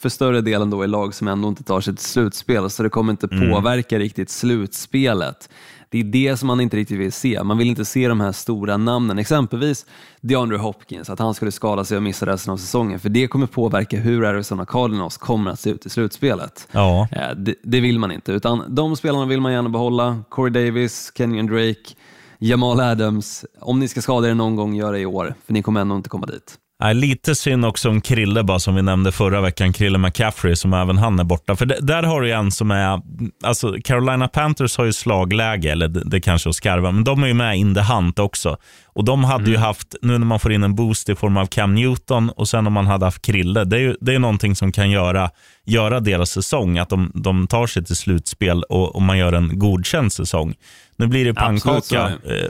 [0.02, 3.10] för större delen då i lag som ändå inte tar till slutspel, så det kommer
[3.10, 3.50] inte Mm.
[3.50, 5.48] påverka riktigt slutspelet.
[5.92, 7.42] Det är det som man inte riktigt vill se.
[7.44, 9.86] Man vill inte se de här stora namnen, exempelvis
[10.20, 13.46] DeAndre Hopkins, att han skulle skada sig och missa resten av säsongen, för det kommer
[13.46, 16.68] påverka hur Arizona Cardinals kommer att se ut i slutspelet.
[16.72, 17.08] Ja.
[17.12, 20.18] Eh, Det, det vill man inte, utan de spelarna vill man gärna behålla.
[20.28, 21.94] Corey Davis, Kenyon Drake,
[22.38, 23.44] Jamal Adams.
[23.60, 25.96] Om ni ska skada er någon gång, gör det i år, för ni kommer ändå
[25.96, 26.58] inte komma dit.
[26.82, 29.72] Nej, lite synd också om Krille, bara som vi nämnde förra veckan.
[29.72, 31.56] Krille McCaffrey, som även han är borta.
[31.56, 33.00] För det, där har du en som är...
[33.42, 37.22] Alltså Carolina Panthers har ju slagläge, eller det, det kanske är att skarva, men de
[37.22, 38.56] är ju med in the hunt också.
[38.84, 41.46] Och de hade ju haft, nu när man får in en boost i form av
[41.46, 44.56] Cam Newton och sen om man hade haft Krille, det är ju det är någonting
[44.56, 45.30] som kan göra,
[45.64, 49.58] göra deras säsong, att de, de tar sig till slutspel och, och man gör en
[49.58, 50.54] godkänd säsong.
[50.96, 52.48] Nu blir det Absolut, pannkaka, är eh,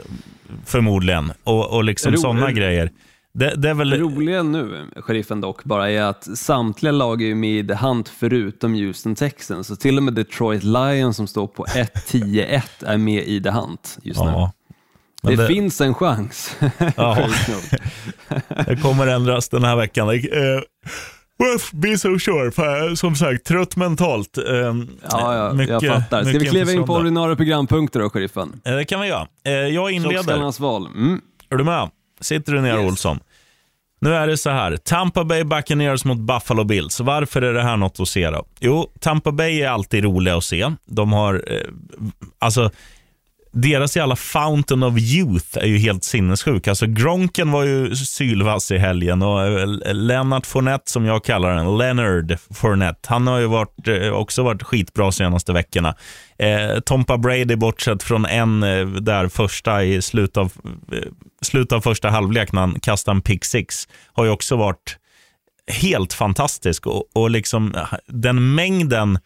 [0.65, 2.91] förmodligen, och, och liksom sådana grejer.
[3.33, 3.89] Det, det är väl...
[3.89, 7.73] Det roliga nu, sheriffen dock, bara är att samtliga lag är ju med i The
[7.73, 9.67] Hunt förutom Houston Texans.
[9.67, 13.97] Så till och med Detroit Lions som står på 1-10-1 är med i The Hunt
[14.03, 14.25] just nu.
[14.29, 14.51] Ja.
[15.23, 16.55] Det, det- finns en chans.
[16.97, 17.27] Ja.
[18.67, 20.09] Det kommer ändras den här veckan.
[20.09, 20.61] Uh,
[21.73, 22.47] be so sure.
[22.87, 24.37] Eh, som sagt, trött mentalt.
[24.37, 24.43] Eh,
[25.11, 26.23] Ja, ja mycket, jag fattar.
[26.23, 28.61] Ska vi kliva in på ordinarie programpunkter då, sheriffen?
[28.65, 29.27] Eh, Det kan vi göra.
[29.45, 30.15] Eh, jag inleder.
[30.15, 30.85] Tjockskallarnas val.
[30.87, 31.21] Mm.
[31.49, 31.89] Är du med?
[32.23, 32.91] Sitter du ner Yes.
[32.91, 33.19] Olsson?
[34.01, 34.77] Nu är det så här.
[34.77, 36.99] Tampa Bay Buccaneers mot Buffalo Bills.
[36.99, 38.45] Varför är det här något att se då?
[38.59, 40.71] Jo, Tampa Bay är alltid roliga att se.
[40.85, 41.57] De har, eh,
[42.39, 42.71] alltså,
[43.53, 46.67] deras jävla fountain of youth är ju helt sinnessjuk.
[46.67, 51.77] Alltså Gronken var ju sylvass i helgen och Lennart Leonard Fournette som jag kallar den,
[51.77, 55.95] Leonard Fournette, han har ju varit, eh, också varit skitbra senaste veckorna.
[56.37, 60.51] Eh, Tompa Brady, bortsett från en eh, där första i slutet av,
[60.91, 60.97] eh,
[61.41, 64.97] slutet av första halvlek när han kastade en pick six, har ju också varit
[65.67, 69.19] helt fantastisk och, och liksom eh, den mängden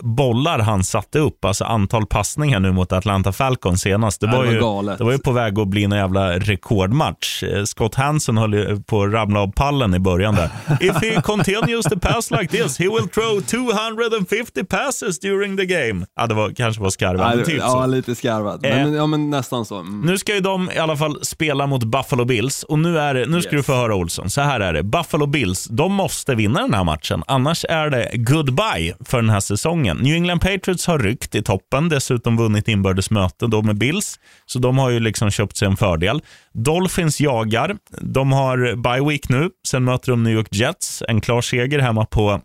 [0.00, 4.20] bollar han satte upp, alltså antal passningar nu mot Atlanta Falcons senast.
[4.20, 4.98] Det det var, var ju, galet.
[4.98, 7.42] det var ju på väg att bli en jävla rekordmatch.
[7.42, 10.50] Eh, Scott Hansen höll ju på att ramla av pallen i början där.
[10.80, 16.06] If he continues to pass like this, he will throw 250 passes during the game.
[16.16, 18.64] Ja, det var, kanske var skarvat, Ja, typ ja, lite skarvat.
[18.66, 18.76] Eh.
[18.76, 19.76] Men, ja, men nästan så.
[19.78, 20.00] Mm.
[20.00, 23.26] Nu ska ju de i alla fall spela mot Buffalo Bills och nu, är det,
[23.26, 23.66] nu ska Yes.
[23.66, 24.30] du få höra Olsson.
[24.30, 24.82] Så här är det.
[24.82, 27.22] Buffalo Bills, de måste vinna den här matchen.
[27.26, 29.79] Annars är det goodbye för den här säsongen.
[29.82, 34.18] New England Patriots har ryckt i toppen, dessutom vunnit inbördes möte då med Bills.
[34.46, 36.22] Så de har ju liksom köpt sig en fördel.
[36.52, 37.76] Dolphins jagar.
[38.00, 39.50] De har bye week nu.
[39.68, 41.02] Sen möter de New York Jets.
[41.08, 42.40] En klar seger hemma på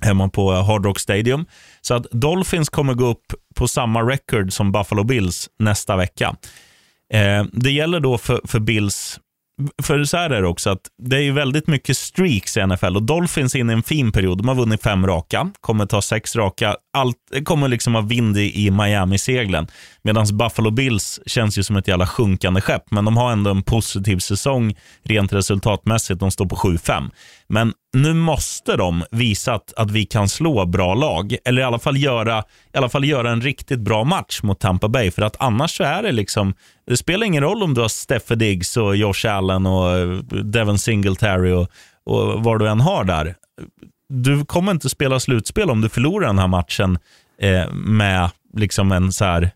[0.00, 1.46] hemma på Hard Rock Stadium.
[1.80, 6.36] Så att Dolphins kommer gå upp på samma record som Buffalo Bills nästa vecka.
[7.12, 9.20] Eh, det gäller då för, för Bills,
[9.82, 12.96] för så här är det också, att det är ju väldigt mycket streaks i NFL
[12.96, 14.38] och Dolphins är inne i en fin period.
[14.38, 16.76] De har vunnit fem raka, kommer ta sex raka.
[16.96, 19.66] Allt kommer liksom ha vind i, i Miami-seglen.
[20.02, 23.62] Medan Buffalo Bills känns ju som ett jävla sjunkande skepp, men de har ändå en
[23.62, 26.20] positiv säsong rent resultatmässigt.
[26.20, 27.10] De står på 7-5.
[27.48, 31.78] Men nu måste de visa att, att vi kan slå bra lag, eller i alla,
[31.78, 35.10] fall göra, i alla fall göra en riktigt bra match mot Tampa Bay.
[35.10, 36.54] För att annars så är det liksom,
[36.86, 40.08] det spelar ingen roll om du har Steffe Diggs och Josh Allen och eh,
[40.44, 41.68] Devon Singletary och,
[42.06, 43.34] och vad du än har där.
[44.08, 46.98] Du kommer inte spela slutspel om du förlorar den här matchen
[47.40, 49.50] eh, med liksom en så här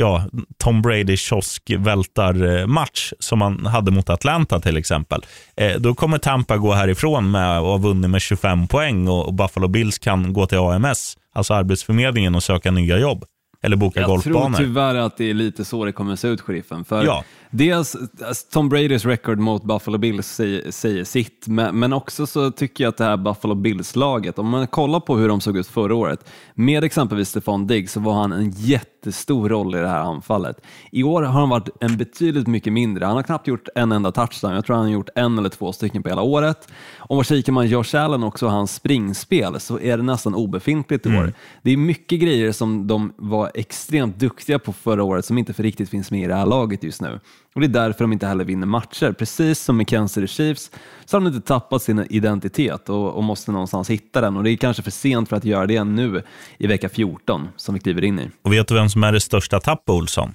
[0.00, 0.24] ja,
[0.58, 5.22] Tom Brady kioskvältar-match som man hade mot Atlanta till exempel.
[5.56, 9.34] Eh, då kommer Tampa gå härifrån med att ha vunnit med 25 poäng och, och
[9.34, 13.24] Buffalo Bills kan gå till AMS, alltså Arbetsförmedlingen, och söka nya jobb.
[13.62, 14.58] Eller boka Jag tror golfbanor.
[14.58, 16.84] tyvärr att det är lite så det kommer se ut, sheriffen.
[16.84, 17.24] För Ja.
[17.50, 22.50] Dels alltså, Tom Bradys record mot Buffalo Bills säger, säger sitt, men, men också så
[22.50, 25.66] tycker jag att det här Buffalo Bills-laget, om man kollar på hur de såg ut
[25.66, 30.00] förra året, med exempelvis Stefan Diggs så var han en jättestor roll i det här
[30.00, 30.60] anfallet.
[30.92, 33.04] I år har han varit en betydligt mycket mindre.
[33.04, 34.54] Han har knappt gjort en enda touchdown.
[34.54, 36.68] Jag tror han har gjort en eller två stycken på hela året.
[36.98, 41.08] Om man kikar man Josh Allen också hans springspel så är det nästan obefintligt i
[41.08, 41.32] år.
[41.62, 45.62] Det är mycket grejer som de var extremt duktiga på förra året som inte för
[45.62, 47.20] riktigt finns med i det här laget just nu.
[47.54, 49.12] Och Det är därför de inte heller vinner matcher.
[49.12, 50.70] Precis som med Kansas City Chiefs
[51.04, 54.36] så har de inte tappat sin identitet och, och måste någonstans hitta den.
[54.36, 56.22] Och Det är kanske för sent för att göra det nu
[56.58, 58.30] i vecka 14 som vi kliver in i.
[58.42, 60.34] Och vet du vem som är det största tapp, Olsson?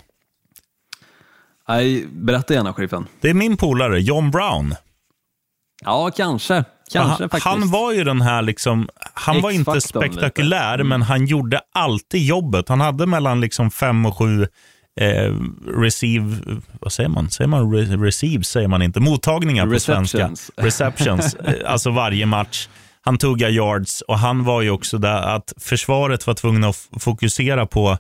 [1.67, 3.05] Nej, berätta gärna, sheriffen.
[3.21, 4.75] Det är min polare, John Brown.
[5.85, 6.63] Ja, kanske.
[6.91, 7.45] Kanske han, faktiskt.
[7.45, 10.73] han var ju den här, liksom, han var inte spektakulär.
[10.73, 10.87] Mm.
[10.87, 12.69] men han gjorde alltid jobbet.
[12.69, 14.47] Han hade mellan liksom fem och sju
[15.01, 15.33] eh,
[15.67, 16.37] receive,
[16.81, 17.29] vad säger man?
[17.29, 18.47] Säger man re, receives?
[18.47, 18.99] Säger man inte.
[18.99, 20.31] Mottagningar på svenska.
[20.55, 21.35] Receptions.
[21.45, 22.67] Eh, alltså varje match.
[23.01, 27.65] Han tuggar yards och han var ju också där att försvaret var tvungna att fokusera
[27.65, 27.97] på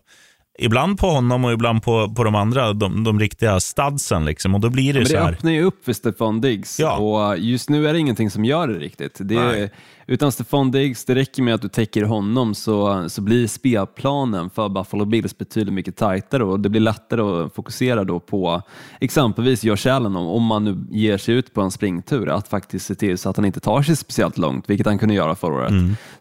[0.59, 4.25] ibland på honom och ibland på, på de andra, de, de riktiga studsen.
[4.25, 4.55] Liksom.
[4.55, 5.31] Och då blir det, Men så det här.
[5.31, 6.97] öppnar ju upp för Stefan Diggs Ja.
[6.97, 9.17] och just nu är det ingenting som gör det riktigt.
[9.19, 9.69] Det är,
[10.07, 14.69] utan Stefan Diggs, det räcker med att du täcker honom så, så blir spelplanen för
[14.69, 18.61] Buffalo Bills betydligt mycket tajtare och det blir lättare att fokusera då på
[18.99, 22.85] exempelvis Josh Allen om, om man nu ger sig ut på en springtur, att faktiskt
[22.85, 25.53] se till så att han inte tar sig speciellt långt, vilket han kunde göra förra
[25.53, 25.71] året.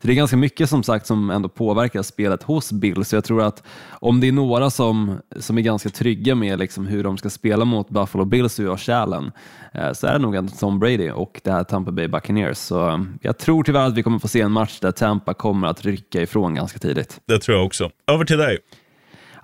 [0.01, 3.12] Så det är ganska mycket som sagt som ändå påverkar spelet hos Bills.
[3.12, 7.05] Jag tror att om det är några som, som är ganska trygga med liksom hur
[7.05, 9.33] de ska spela mot Buffalo Bills och Josh Allen,
[9.74, 12.58] Eh, så är det nog ändå Tom Brady och det här Tampa Bay Buccaneers.
[12.58, 15.68] Så eh, jag tror tyvärr att vi kommer få se en match där Tampa kommer
[15.68, 17.20] att rycka ifrån ganska tidigt.
[17.26, 17.90] Det tror jag också.
[18.06, 18.58] Över till dig.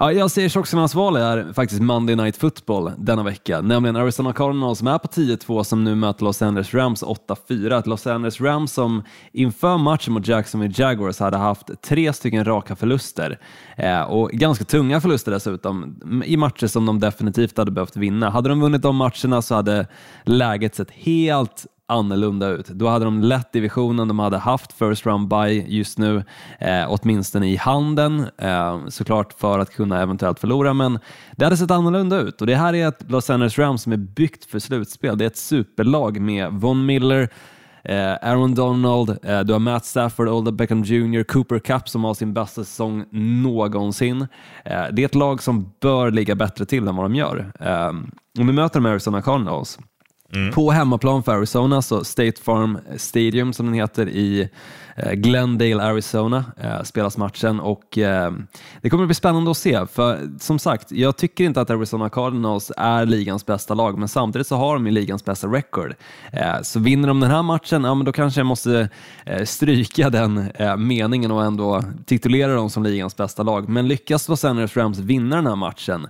[0.03, 4.79] Ja, jag ser Tjocksarnas val är faktiskt Monday Night Football denna vecka, nämligen Arizona Cardinals
[4.79, 7.89] som är på 10-2 som nu möter Los Angeles Rams 8-4.
[7.89, 13.39] Los Angeles Rams som inför matchen mot Jacksonville Jaguars hade haft tre stycken raka förluster
[13.77, 18.31] eh, och ganska tunga förluster dessutom i matcher som de definitivt hade behövt vinna.
[18.31, 19.87] Hade de vunnit de matcherna så hade
[20.25, 22.67] läget sett helt annorlunda ut.
[22.67, 26.25] Då hade de lett divisionen, de hade haft first round by just nu,
[26.59, 30.99] eh, åtminstone i handen, eh, såklart för att kunna eventuellt förlora, men
[31.37, 33.97] det hade sett annorlunda ut och det här är ett Los Angeles Rams som är
[33.97, 35.19] byggt för slutspel.
[35.19, 37.29] Det är ett superlag med Von Miller,
[37.85, 42.15] Eh, Aaron Donald, eh, du har Matt Stafford, Olda Beckham Jr, Cooper Cup som har
[42.15, 43.05] sin bästa säsong
[43.43, 44.27] någonsin.
[44.65, 47.53] Eh, det är ett lag som bör ligga bättre till än vad de gör.
[47.61, 47.89] Eh,
[48.39, 49.79] om vi möter de Arizona Cardinals,
[50.55, 54.49] på hemmaplan för Arizona, så State Farm Stadium som den heter i
[55.03, 58.33] Eh, Glendale, Arizona, eh, spelas matchen och eh,
[58.83, 59.87] det kommer att bli spännande att se.
[59.87, 64.47] För som sagt, jag tycker inte att Arizona Cardinals är ligans bästa lag, men samtidigt
[64.47, 65.95] så har de ju ligans bästa record.
[66.63, 68.89] Så vinner de den här matchen, ja men då kanske jag måste
[69.45, 73.69] stryka den meningen och ändå titulera dem som ligans bästa lag.
[73.69, 76.09] Men lyckas Los Angeles Rams vinna den här matchen,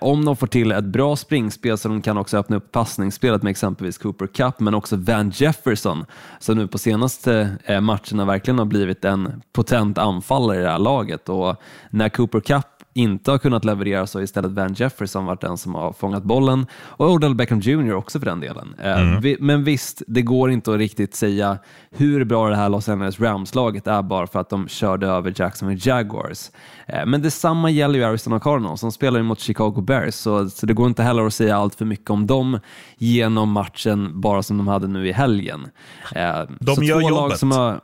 [0.00, 3.50] om de får till ett bra springspel så de kan också öppna upp passningsspelet med
[3.50, 6.04] exempelvis Cooper Cup, men också Van Jefferson,
[6.38, 10.78] som nu på senaste matchen matcherna verkligen har blivit en potent anfallare i det här
[10.78, 11.28] laget.
[11.28, 11.56] Och
[11.90, 15.74] när Cooper Cup inte har kunnat leverera så har istället Van Jefferson varit den som
[15.74, 16.66] har fångat bollen
[16.98, 18.74] och Odell Beckham Jr också för den delen.
[18.82, 21.58] Eh, vi, men visst, det går inte att riktigt säga
[21.90, 25.80] hur bra det här Los Angeles Rams-laget är bara för att de körde över Jacksonville
[25.84, 26.50] Jaguars.
[26.86, 30.74] Eh, men detsamma gäller ju Arizona Cardinals som spelar mot Chicago Bears så, så det
[30.74, 32.58] går inte heller att säga allt för mycket om dem
[32.98, 35.66] genom matchen bara som de hade nu i helgen.
[36.14, 37.38] Eh, De så gör två lag jobbet.
[37.38, 37.80] som har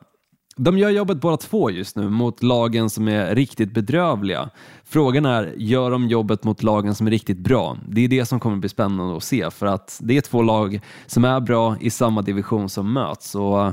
[0.57, 4.51] de gör jobbet båda två just nu mot lagen som är riktigt bedrövliga.
[4.85, 7.77] Frågan är, gör de jobbet mot lagen som är riktigt bra?
[7.89, 10.81] Det är det som kommer bli spännande att se för att det är två lag
[11.07, 13.35] som är bra i samma division som möts.
[13.35, 13.73] Och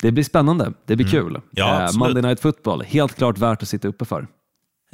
[0.00, 1.28] det blir spännande, det blir kul.
[1.28, 1.42] Mm.
[1.50, 1.98] Ja, Eh, absolut.
[1.98, 4.26] Monday Night Football, helt klart värt att sitta uppe för.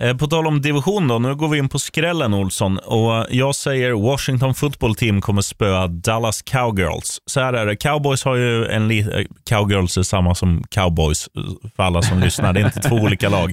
[0.02, 2.78] Eh, På tal om division då, nu går vi in på skrällen Olsson.
[2.78, 7.18] Och jag säger Washington football team kommer spöa Dallas Cowgirls.
[7.26, 11.28] Så här är det, Cowboys har ju en li- eh, Cowgirls är samma som Cowboys
[11.36, 11.42] eh,
[11.76, 12.52] för alla som lyssnar.
[12.52, 13.52] Det är inte två olika lag.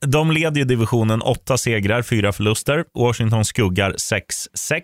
[0.00, 2.84] De leder ju divisionen åtta segrar, fyra förluster.
[2.98, 4.80] Washington skuggar 6-6.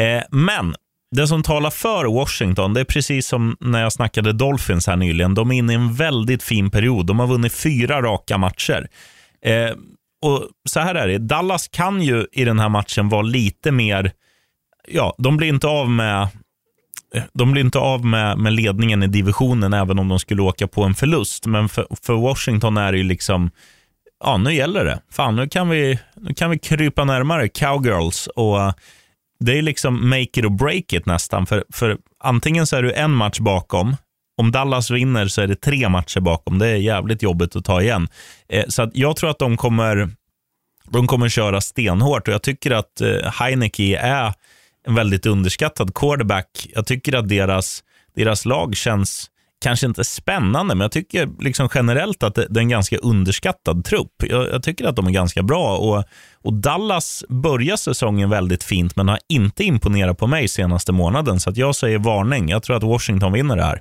[0.00, 0.74] Eh, Men
[1.16, 5.34] det som talar för Washington, det är precis som när jag snackade Dolphins här nyligen.
[5.34, 7.06] De är inne i en väldigt fin period.
[7.06, 8.88] De har vunnit fyra raka matcher.
[9.42, 9.76] Eh,
[10.22, 14.12] och så här är det, Dallas kan ju i den här matchen vara lite mer,
[14.88, 16.28] ja, de blir inte av med
[17.32, 20.82] de blir inte av med, med ledningen i divisionen även om de skulle åka på
[20.82, 21.46] en förlust.
[21.46, 23.50] Men för, för Washington är det ju liksom,
[24.24, 25.00] ja nu gäller det.
[25.10, 28.72] Fan, nu kan vi, nu kan vi krypa närmare cowgirls och eh,
[29.40, 31.46] det är liksom make it or break it nästan.
[31.46, 33.96] För, för antingen så är du en match bakom
[34.36, 36.58] om Dallas vinner så är det tre matcher bakom.
[36.58, 38.08] Det är jävligt jobbigt att ta igen.
[38.48, 40.10] Eh, så att jag tror att de kommer,
[40.90, 44.34] de kommer köra stenhårt och jag tycker att eh, Heineke är
[44.86, 46.68] en väldigt underskattad quarterback.
[46.74, 47.82] Jag tycker att deras,
[48.14, 49.30] deras lag känns
[49.62, 53.84] kanske inte spännande, men jag tycker liksom generellt att det, det är en ganska underskattad
[53.84, 54.12] trupp.
[54.18, 56.04] Jag, jag tycker att de är ganska bra och,
[56.42, 61.50] och Dallas börjar säsongen väldigt fint, men har inte imponerat på mig senaste månaden, så
[61.50, 62.48] att jag säger varning.
[62.48, 63.80] Jag tror att Washington vinner det här.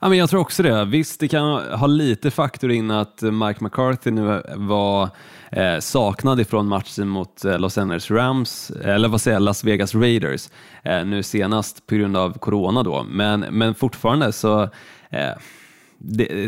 [0.00, 0.84] Ja, men jag tror också det.
[0.84, 5.08] Visst, det kan ha lite faktor in att Mike McCarthy nu var
[5.52, 9.94] eh, saknad ifrån matchen mot eh, Los Angeles Rams, eller vad säger jag, Las Vegas
[9.94, 10.48] Raiders,
[10.82, 13.02] eh, nu senast på grund av corona då.
[13.02, 14.62] Men, men fortfarande så
[15.10, 15.32] eh,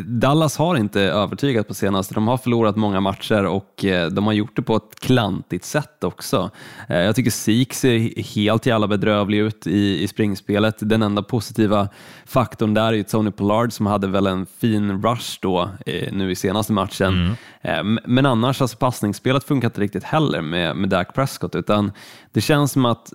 [0.04, 2.14] Dallas har inte övertygat på senaste.
[2.14, 6.04] De har förlorat många matcher och eh, de har gjort det på ett klantigt sätt
[6.04, 6.50] också.
[6.88, 10.76] Eh, jag tycker Zeke ser helt jävla bedrövlig ut i, i springspelet.
[10.78, 11.88] Den enda positiva
[12.26, 16.30] faktorn där är ju Tony Pollard som hade väl en fin rush då eh, nu
[16.30, 17.36] i senaste matchen.
[17.62, 17.98] Mm.
[18.06, 21.92] Men annars, alltså passningsspelet funkar inte riktigt heller med, med Dak Prescott utan
[22.32, 23.12] det känns som att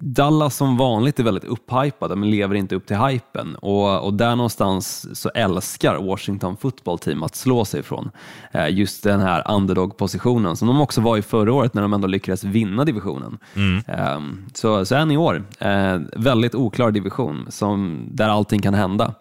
[0.00, 4.36] Dallas som vanligt är väldigt upphypade men lever inte upp till hypen och, och där
[4.36, 8.10] någonstans så älskar Washington football team att slå sig ifrån.
[8.52, 12.08] Eh, just den här underdog-positionen som de också var i förra året när de ändå
[12.08, 13.38] lyckades vinna divisionen.
[13.56, 13.82] Mm.
[13.86, 19.14] Ehm, så, så än i år, eh, väldigt oklar division som, där allting kan hända.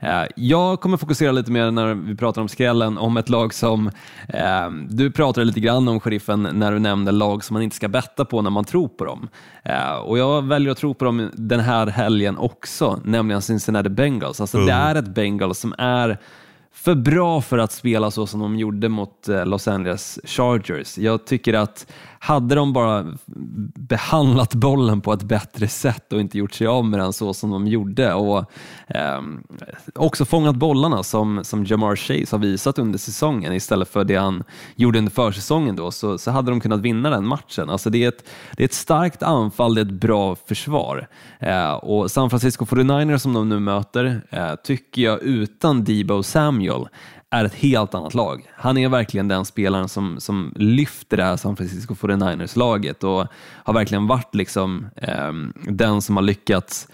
[0.00, 3.90] Eh, jag kommer fokusera lite mer när vi pratar om skrällen, om ett lag som,
[4.28, 7.88] eh, du pratade lite grann om sheriffen när du nämnde lag som man inte ska
[7.88, 9.28] betta på när man tror på dem.
[9.62, 14.40] Eh, och jag väljer att tro på dem den här helgen också, nämligen Cincinnati Bengals.
[14.40, 14.66] Alltså mm.
[14.66, 16.18] det är ett Bengals som är
[16.76, 20.98] för bra för att spela så som de gjorde mot eh, Los Angeles Chargers.
[20.98, 21.86] Jag tycker att
[22.18, 23.06] hade de bara
[23.74, 27.50] behandlat bollen på ett bättre sätt och inte gjort sig av med den så som
[27.50, 28.38] de gjorde och
[28.86, 29.20] eh,
[29.94, 34.44] också fångat bollarna som, som Jamar Chase har visat under säsongen istället för det han
[34.76, 37.70] gjorde under försäsongen då så, så hade de kunnat vinna den matchen.
[37.70, 41.08] Alltså det, är ett, det är ett starkt anfall, det är ett bra försvar
[41.40, 46.65] eh, och San Francisco 49ers som de nu möter eh, tycker jag utan Debo Samuel
[47.30, 48.50] är ett helt annat lag.
[48.56, 53.26] Han är verkligen den spelaren som, som lyfter det här San Francisco 49ers-laget och
[53.64, 55.32] har verkligen varit liksom, eh,
[55.72, 56.88] den som har lyckats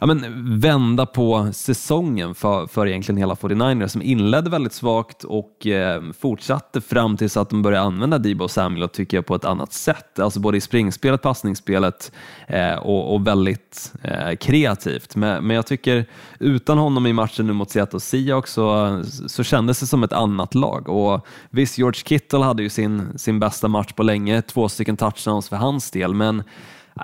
[0.00, 5.66] ja, men, vända på säsongen för, för egentligen hela 49ers som inledde väldigt svagt och
[5.66, 9.72] eh, fortsatte fram tills att de började använda Debo Samuel tycker jag på ett annat
[9.72, 10.18] sätt.
[10.18, 12.12] Alltså både i springspelet, passningsspelet
[12.46, 15.16] eh, och, och, väldigt eh, kreativt.
[15.16, 16.06] Men, men jag tycker
[16.38, 20.12] utan honom i matchen nu mot Seattle Seahawks så, eh, så kändes det som ett
[20.12, 20.88] annat lag.
[20.88, 25.48] Och visst, George Kittle hade ju sin, sin bästa match på länge, två stycken touchdowns
[25.48, 26.42] för hans del, men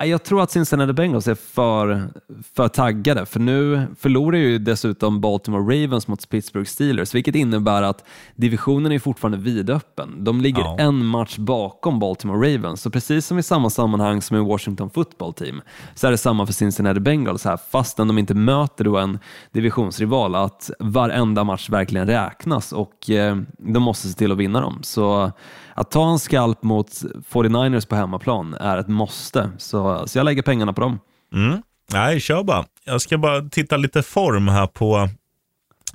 [0.02, 2.08] jag tror att Cincinnati Bengals är för,
[2.54, 8.04] för taggade, för nu förlorar ju dessutom Baltimore Ravens mot Pittsburgh Steelers, vilket innebär att
[8.36, 10.24] divisionen är fortfarande vidöppen.
[10.24, 10.76] De ligger ja.
[10.78, 15.32] en match bakom Baltimore Ravens, så precis som i samma sammanhang som i Washington Football
[15.32, 15.60] Team
[15.94, 19.18] så är det samma för Cincinnati Bengals här, fastän de inte möter då en
[19.52, 24.78] divisionsrival, att varenda match verkligen räknas och eh, de måste se till att vinna dem.
[24.82, 25.32] Så
[25.74, 26.90] att ta en skalp mot
[27.30, 31.00] 49ers på hemmaplan är ett måste, så, så jag lägger pengarna på dem.
[31.34, 31.62] Mm.
[31.92, 32.64] Nej, kör bara.
[32.84, 35.08] Jag ska bara titta lite form här på,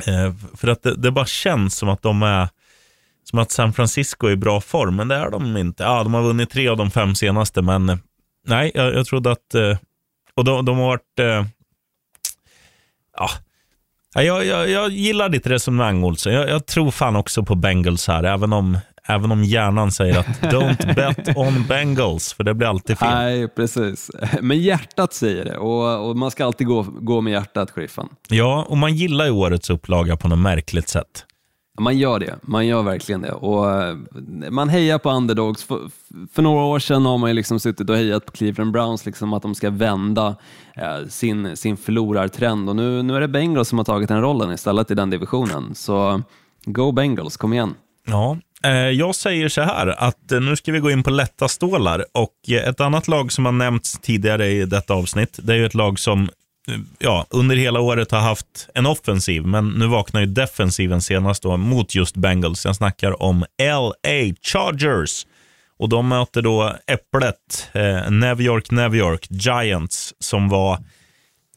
[0.07, 2.49] eh, för att det, det, bara känns som att de är
[3.23, 5.83] som att San Francisco är i bra form, men det är de inte.
[5.83, 7.97] Ja, de har vunnit tre av de fem senaste, men eh,
[8.47, 9.77] nej, jag, jag trodde att, eh,
[10.33, 11.45] och de, de har varit, eh,
[13.17, 13.29] ja,
[14.13, 16.33] jag, jag, jag gillar ditt resonemang Olsson.
[16.33, 18.77] Jag, jag, tror fan också på Bengals här, även om,
[19.09, 23.09] Även om hjärnan säger att don't bet on Bengals, för det blir alltid fel.
[23.09, 24.11] Nej, precis.
[24.41, 28.09] Men hjärtat säger det och, och man ska alltid gå, gå med hjärtat, sheriffen.
[28.29, 31.25] Ja, och man gillar ju årets upplaga på något märkligt sätt.
[31.79, 33.31] Man gör det, man gör verkligen det.
[33.31, 33.95] Och eh,
[34.49, 35.63] man hejar på underdogs.
[35.63, 35.79] För,
[36.33, 39.33] för några år sedan har man ju liksom suttit och hejat på Cleveland Browns, liksom
[39.33, 40.35] att de ska vända
[40.75, 42.69] eh, sin, sin förlorartrend.
[42.69, 45.75] Och nu, nu är det Bengals som har tagit den rollen istället i den divisionen.
[45.75, 46.21] Så
[46.65, 47.75] go Bengals, kom igen.
[48.05, 51.47] Ja, Eh, jag säger så här att eh, nu ska vi gå in på lätta
[51.47, 55.57] stålar och eh, ett annat lag som har nämnts tidigare i detta avsnitt, det är
[55.57, 56.29] ju ett lag som
[56.99, 61.57] ja, under hela året har haft en offensiv, men nu vaknar ju defensiven senast då
[61.57, 62.65] mot just Bengals.
[62.65, 65.25] Jag snackar om LA Chargers.
[65.77, 70.77] Och de möter då äpplet, eh, New York, New York Giants, som var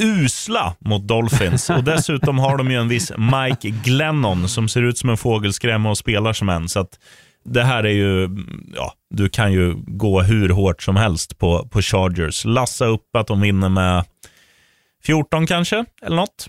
[0.03, 1.70] usla mot Dolphins.
[1.70, 5.90] Och dessutom har de ju en viss Mike Glennon som ser ut som en fågelskrämma
[5.90, 6.68] och spelar som en.
[6.68, 6.99] Så att
[7.45, 8.28] det här är ju,
[8.74, 12.45] ja, du kan ju gå hur hårt som helst på, på Chargers.
[12.45, 14.05] Lassa upp att de vinner med
[15.05, 16.49] 14 kanske, eller något.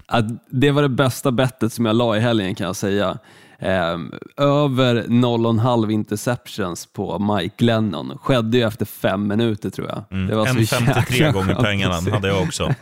[0.50, 3.18] det var det bästa bettet som jag la i helgen kan jag säga.
[3.64, 3.98] Eh,
[4.38, 10.04] över 0,5 interceptions på Mike Glennon skedde ju efter fem minuter tror jag.
[10.12, 10.28] Mm.
[10.28, 12.68] Det var en så 53 gånger pengarna hade jag också.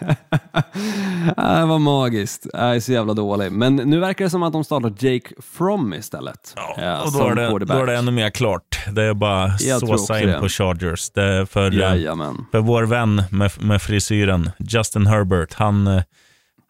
[1.35, 2.47] det var magiskt.
[2.53, 3.51] Jag är så jävla dålig.
[3.51, 6.55] Men nu verkar det som att de startar Jake From istället.
[6.55, 8.79] Ja, eh, och då är, det, då är det ännu mer klart.
[8.91, 10.39] Det är bara att såsa in det.
[10.39, 11.09] på Chargers.
[11.09, 11.71] Det för,
[12.51, 16.03] för vår vän med, med frisyren, Justin Herbert, han eh,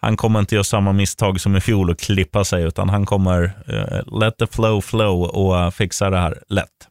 [0.01, 3.43] han kommer inte göra samma misstag som i fjol och klippa sig, utan han kommer
[3.43, 6.90] uh, let the flow flow och uh, fixa det här lätt.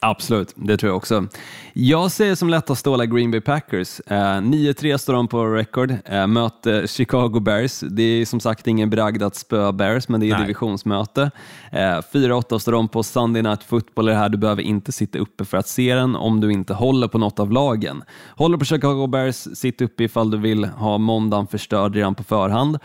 [0.00, 1.26] Absolut, det tror jag också.
[1.72, 4.00] Jag ser som lättast ståla Green Bay Packers.
[4.06, 7.80] Eh, 9-3 står de på record, eh, möter Chicago Bears.
[7.80, 10.40] Det är som sagt ingen bragd att spöa Bears, men det är Nej.
[10.40, 11.30] divisionsmöte.
[11.72, 14.06] Eh, 4-8 står de på Sunday Night Football.
[14.06, 17.08] Det här du behöver inte sitta uppe för att se den om du inte håller
[17.08, 18.04] på något av lagen.
[18.36, 22.78] Håller på Chicago Bears, sitt uppe ifall du vill ha måndagen förstörd redan på förhand.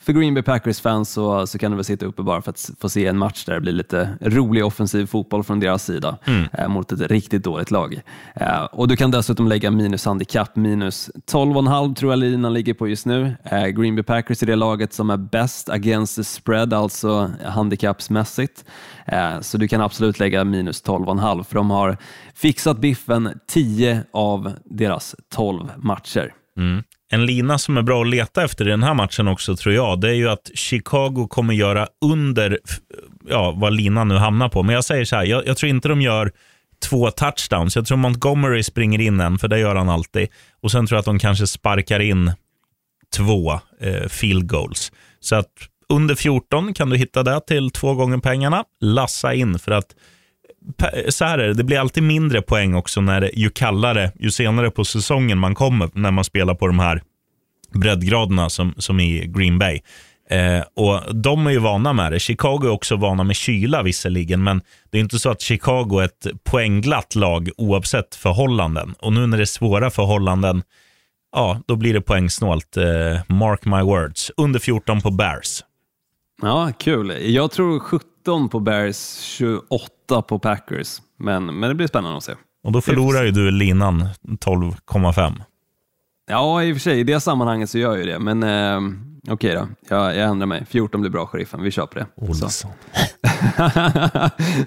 [0.00, 2.88] För Green Bay Packers-fans så, så kan du väl sitta uppe bara för att få
[2.88, 6.18] se en match där det blir lite rolig offensiv fotboll från deras sida
[6.52, 8.00] eh, mot ett riktigt dåligt lag.
[8.34, 12.88] Eh, och Du kan dessutom lägga minus handikapp, minus 12,5 tror jag linan ligger på
[12.88, 13.36] just nu.
[13.44, 18.64] Eh, Green Bay Packers är det laget som är bäst against the spread, alltså handikappsmässigt.
[19.06, 21.96] Eh, så du kan absolut lägga minus 12,5 för de har
[22.34, 26.34] fixat biffen 10 av deras 12 matcher.
[26.58, 26.82] Mm.
[27.10, 30.00] En lina som är bra att leta efter i den här matchen också tror jag,
[30.00, 32.58] det är ju att Chicago kommer göra under
[33.28, 34.62] ja, vad linan nu hamnar på.
[34.62, 36.32] Men jag säger så här, jag, jag tror inte de gör
[36.88, 37.76] två touchdowns.
[37.76, 40.28] Jag tror Montgomery springer in en, för det gör han alltid.
[40.60, 42.32] Och sen tror jag att de kanske sparkar in
[43.16, 44.92] två eh, field goals.
[45.20, 45.52] Så att
[45.88, 48.64] under 14 kan du hitta det till två gånger pengarna.
[48.80, 49.94] Lassa in för att
[51.08, 54.70] så här är det, det blir alltid mindre poäng också när ju kallare, ju senare
[54.70, 57.02] på säsongen man kommer när man spelar på de här
[57.74, 59.80] breddgraderna som, som i Green Bay.
[60.30, 62.20] Eh, och De är ju vana med det.
[62.20, 66.04] Chicago är också vana med kyla visserligen, men det är inte så att Chicago är
[66.04, 68.94] ett poängglatt lag oavsett förhållanden.
[68.98, 70.62] Och nu när det är svåra förhållanden,
[71.32, 72.76] ja, då blir det poängsnålt.
[72.76, 72.84] Eh,
[73.26, 74.30] mark my words.
[74.36, 75.62] Under 14 på Bears.
[76.42, 77.16] Ja, kul.
[77.34, 81.02] Jag tror 17 på Bears, 28 på Packers.
[81.18, 82.32] Men, men det blir spännande att se.
[82.64, 85.32] Och då förlorar ju du linan 12,5.
[86.30, 88.18] Ja, i och för sig, i det sammanhanget så gör jag ju det.
[88.18, 88.80] Men eh,
[89.32, 90.66] okej då, jag, jag ändrar mig.
[90.68, 91.62] 14 blir bra, sheriffen.
[91.62, 92.06] Vi kör på det.
[92.16, 92.70] Olsson.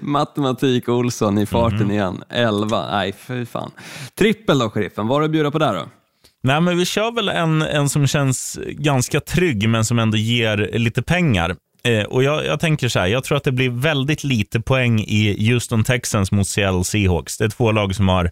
[0.00, 2.22] Matematik Olsson i farten igen.
[2.28, 3.70] 11, nej fy fan.
[4.18, 5.06] Trippel då, sheriffen.
[5.06, 5.86] Vad har du att bjuda på där då?
[6.44, 10.70] Nej, men vi kör väl en, en som känns ganska trygg, men som ändå ger
[10.78, 11.56] lite pengar.
[11.84, 15.00] Eh, och jag, jag tänker så här, jag tror att det blir väldigt lite poäng
[15.00, 17.38] i Houston Texans mot Seattle Seahawks.
[17.38, 18.30] Det är två lag som, har,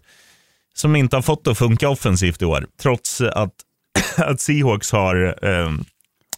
[0.73, 3.53] som inte har fått det att funka offensivt i år, trots att,
[4.17, 5.71] att Seahawks har eh,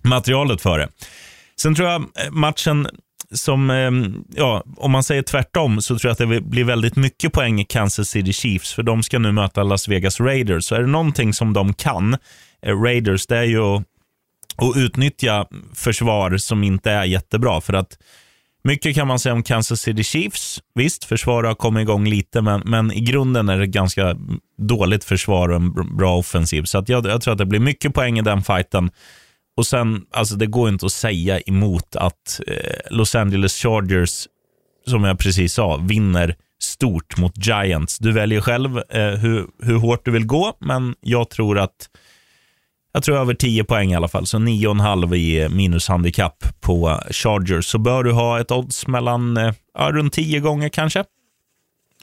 [0.01, 0.89] materialet för det.
[1.61, 2.87] Sen tror jag eh, matchen
[3.33, 7.33] som, ehm, ja, om man säger tvärtom, så tror jag att det blir väldigt mycket
[7.33, 10.65] poäng i Kansas City Chiefs, för de ska nu möta Las Vegas Raiders.
[10.65, 12.17] Så är det någonting som de kan,
[12.61, 13.83] eh, Raiders, det är ju att,
[14.57, 17.61] att utnyttja försvar som inte är jättebra.
[17.61, 17.97] För att
[18.63, 20.61] mycket kan man säga om Kansas City Chiefs.
[20.75, 24.15] Visst, försvaret har kommit igång lite, men, men i grunden är det ganska
[24.57, 26.63] dåligt försvar och en bra offensiv.
[26.63, 28.91] Så att jag, jag tror att det blir mycket poäng i den fighten.
[29.57, 32.55] Och sen, alltså det går inte att säga emot att eh,
[32.89, 34.27] Los Angeles Chargers,
[34.87, 37.99] som jag precis sa, vinner stort mot Giants.
[37.99, 41.89] Du väljer själv eh, hur, hur hårt du vill gå, men jag tror att
[42.93, 47.65] jag tror över 10 poäng i alla fall, så 9,5 i minushandikapp på Chargers.
[47.65, 51.03] Så bör du ha ett odds mellan eh, ja, runt 10 gånger kanske.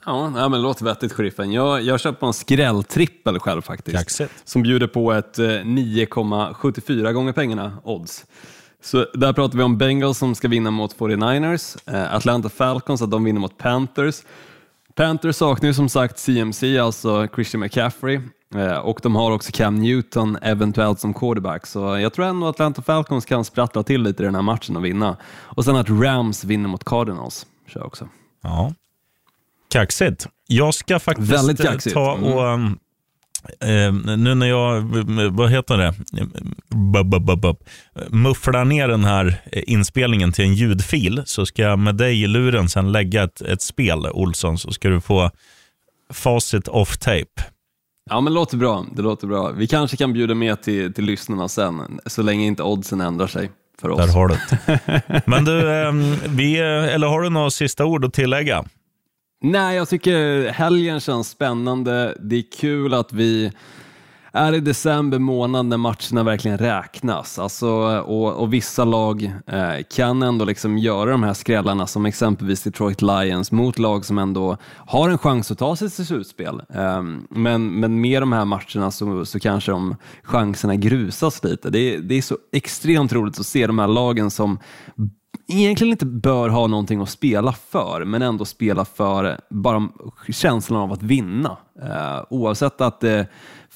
[0.07, 1.53] Ja, nej, men låter vettigt, sheriffen.
[1.53, 3.97] Jag, jag köper en skrälltrippel själv faktiskt.
[3.97, 4.33] Kaxigt.
[4.45, 8.25] Som bjuder på ett eh, 9,74 gånger pengarna odds.
[8.83, 13.11] Så där pratar vi om Bengals som ska vinna mot 49ers, eh, Atlanta Falcons att
[13.11, 14.23] de vinner mot Panthers.
[14.95, 18.21] Panthers saknar ju som sagt CMC, alltså Christian McCaffrey,
[18.55, 21.67] eh, och de har också Cam Newton eventuellt som quarterback.
[21.67, 24.77] Så jag tror ändå att Atlanta Falcons kan sprattla till lite i den här matchen
[24.77, 25.17] och vinna.
[25.33, 28.09] Och sen att Rams vinner mot Cardinals, kör jag också.
[28.43, 28.73] Ja.
[29.71, 30.27] Kaxigt.
[30.47, 31.95] Jag ska faktiskt Väldigt eh, kaxigt.
[31.95, 32.45] ta och...
[32.55, 32.79] um,
[33.61, 35.95] Eh, nu när jag, eh, vad heter det,
[36.93, 37.57] Bub, bub, bub, bub.
[38.09, 42.27] mufflar ner den här eh, inspelningen till en ljudfil så ska jag med dig i
[42.27, 45.31] luren sen lägga ett, ett spel, Olsson, så ska du få
[46.13, 47.43] facit off tape.
[48.11, 48.87] Ja, men det låter bra.
[48.97, 49.51] Det låter bra.
[49.51, 53.51] Vi kanske kan bjuda med till, till lyssnarna sen, så länge inte oddsen ändrar sig
[53.81, 53.99] för oss.
[53.99, 55.23] Där har du det.
[55.27, 55.93] Men du, eh,
[56.29, 58.65] vi, eller har du några sista ord att tillägga?
[59.43, 62.17] Nej, jag tycker helgen känns spännande.
[62.21, 63.53] Det är kul att vi
[64.33, 67.39] är i december månad när matcherna verkligen räknas.
[67.39, 67.69] Alltså,
[68.01, 73.03] och, och vissa lag eh, kan ändå liksom göra de här skrällarna som exempelvis Detroit
[73.03, 76.63] Lions mot lag som ändå har en chans att ta sig till slutspel.
[76.75, 81.71] Eh, men, men med de här matcherna så, så kanske de chanserna grusas lite.
[81.71, 84.59] Det det är så extremt roligt att se de här lagen som
[85.53, 89.89] egentligen inte bör ha någonting att spela för, men ändå spela för bara
[90.33, 91.57] känslan av att vinna.
[91.83, 93.27] Eh, oavsett att det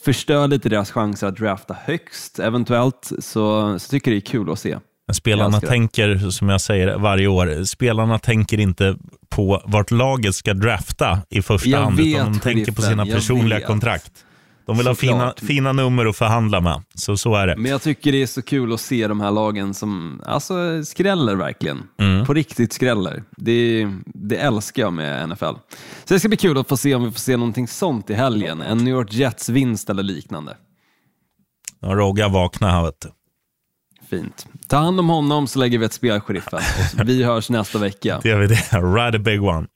[0.05, 4.51] förstör lite deras chanser att drafta högst eventuellt, så, så tycker jag det är kul
[4.51, 4.79] att se.
[5.13, 8.97] Spelarna tänker, som jag säger varje år, spelarna tänker inte
[9.29, 13.61] på vart laget ska drafta i första Jag hand, utan de tänker på sina personliga
[13.61, 14.13] kontrakt.
[14.67, 17.57] De vill ha fina, fina nummer att förhandla med, så så är det.
[17.57, 21.35] Men jag tycker det är så kul att se de här lagen som alltså, skräller
[21.35, 21.83] verkligen.
[22.01, 22.27] Mm.
[22.27, 23.23] På riktigt skräller.
[23.37, 25.45] Det, det älskar jag med NFL.
[26.05, 28.15] Så det ska bli kul att få se om vi får se någonting sånt i
[28.15, 28.61] helgen.
[28.61, 30.57] En New York Jets-vinst eller liknande.
[31.81, 33.09] Ja, Rogga vakna här vet du.
[34.09, 34.47] Fint.
[34.69, 36.61] Ta hand om honom så lägger vi ett spel, sheriffen.
[37.07, 38.21] Vi hörs nästa vecka.
[38.23, 38.73] Det är vi det.
[38.73, 39.67] Ride a big one.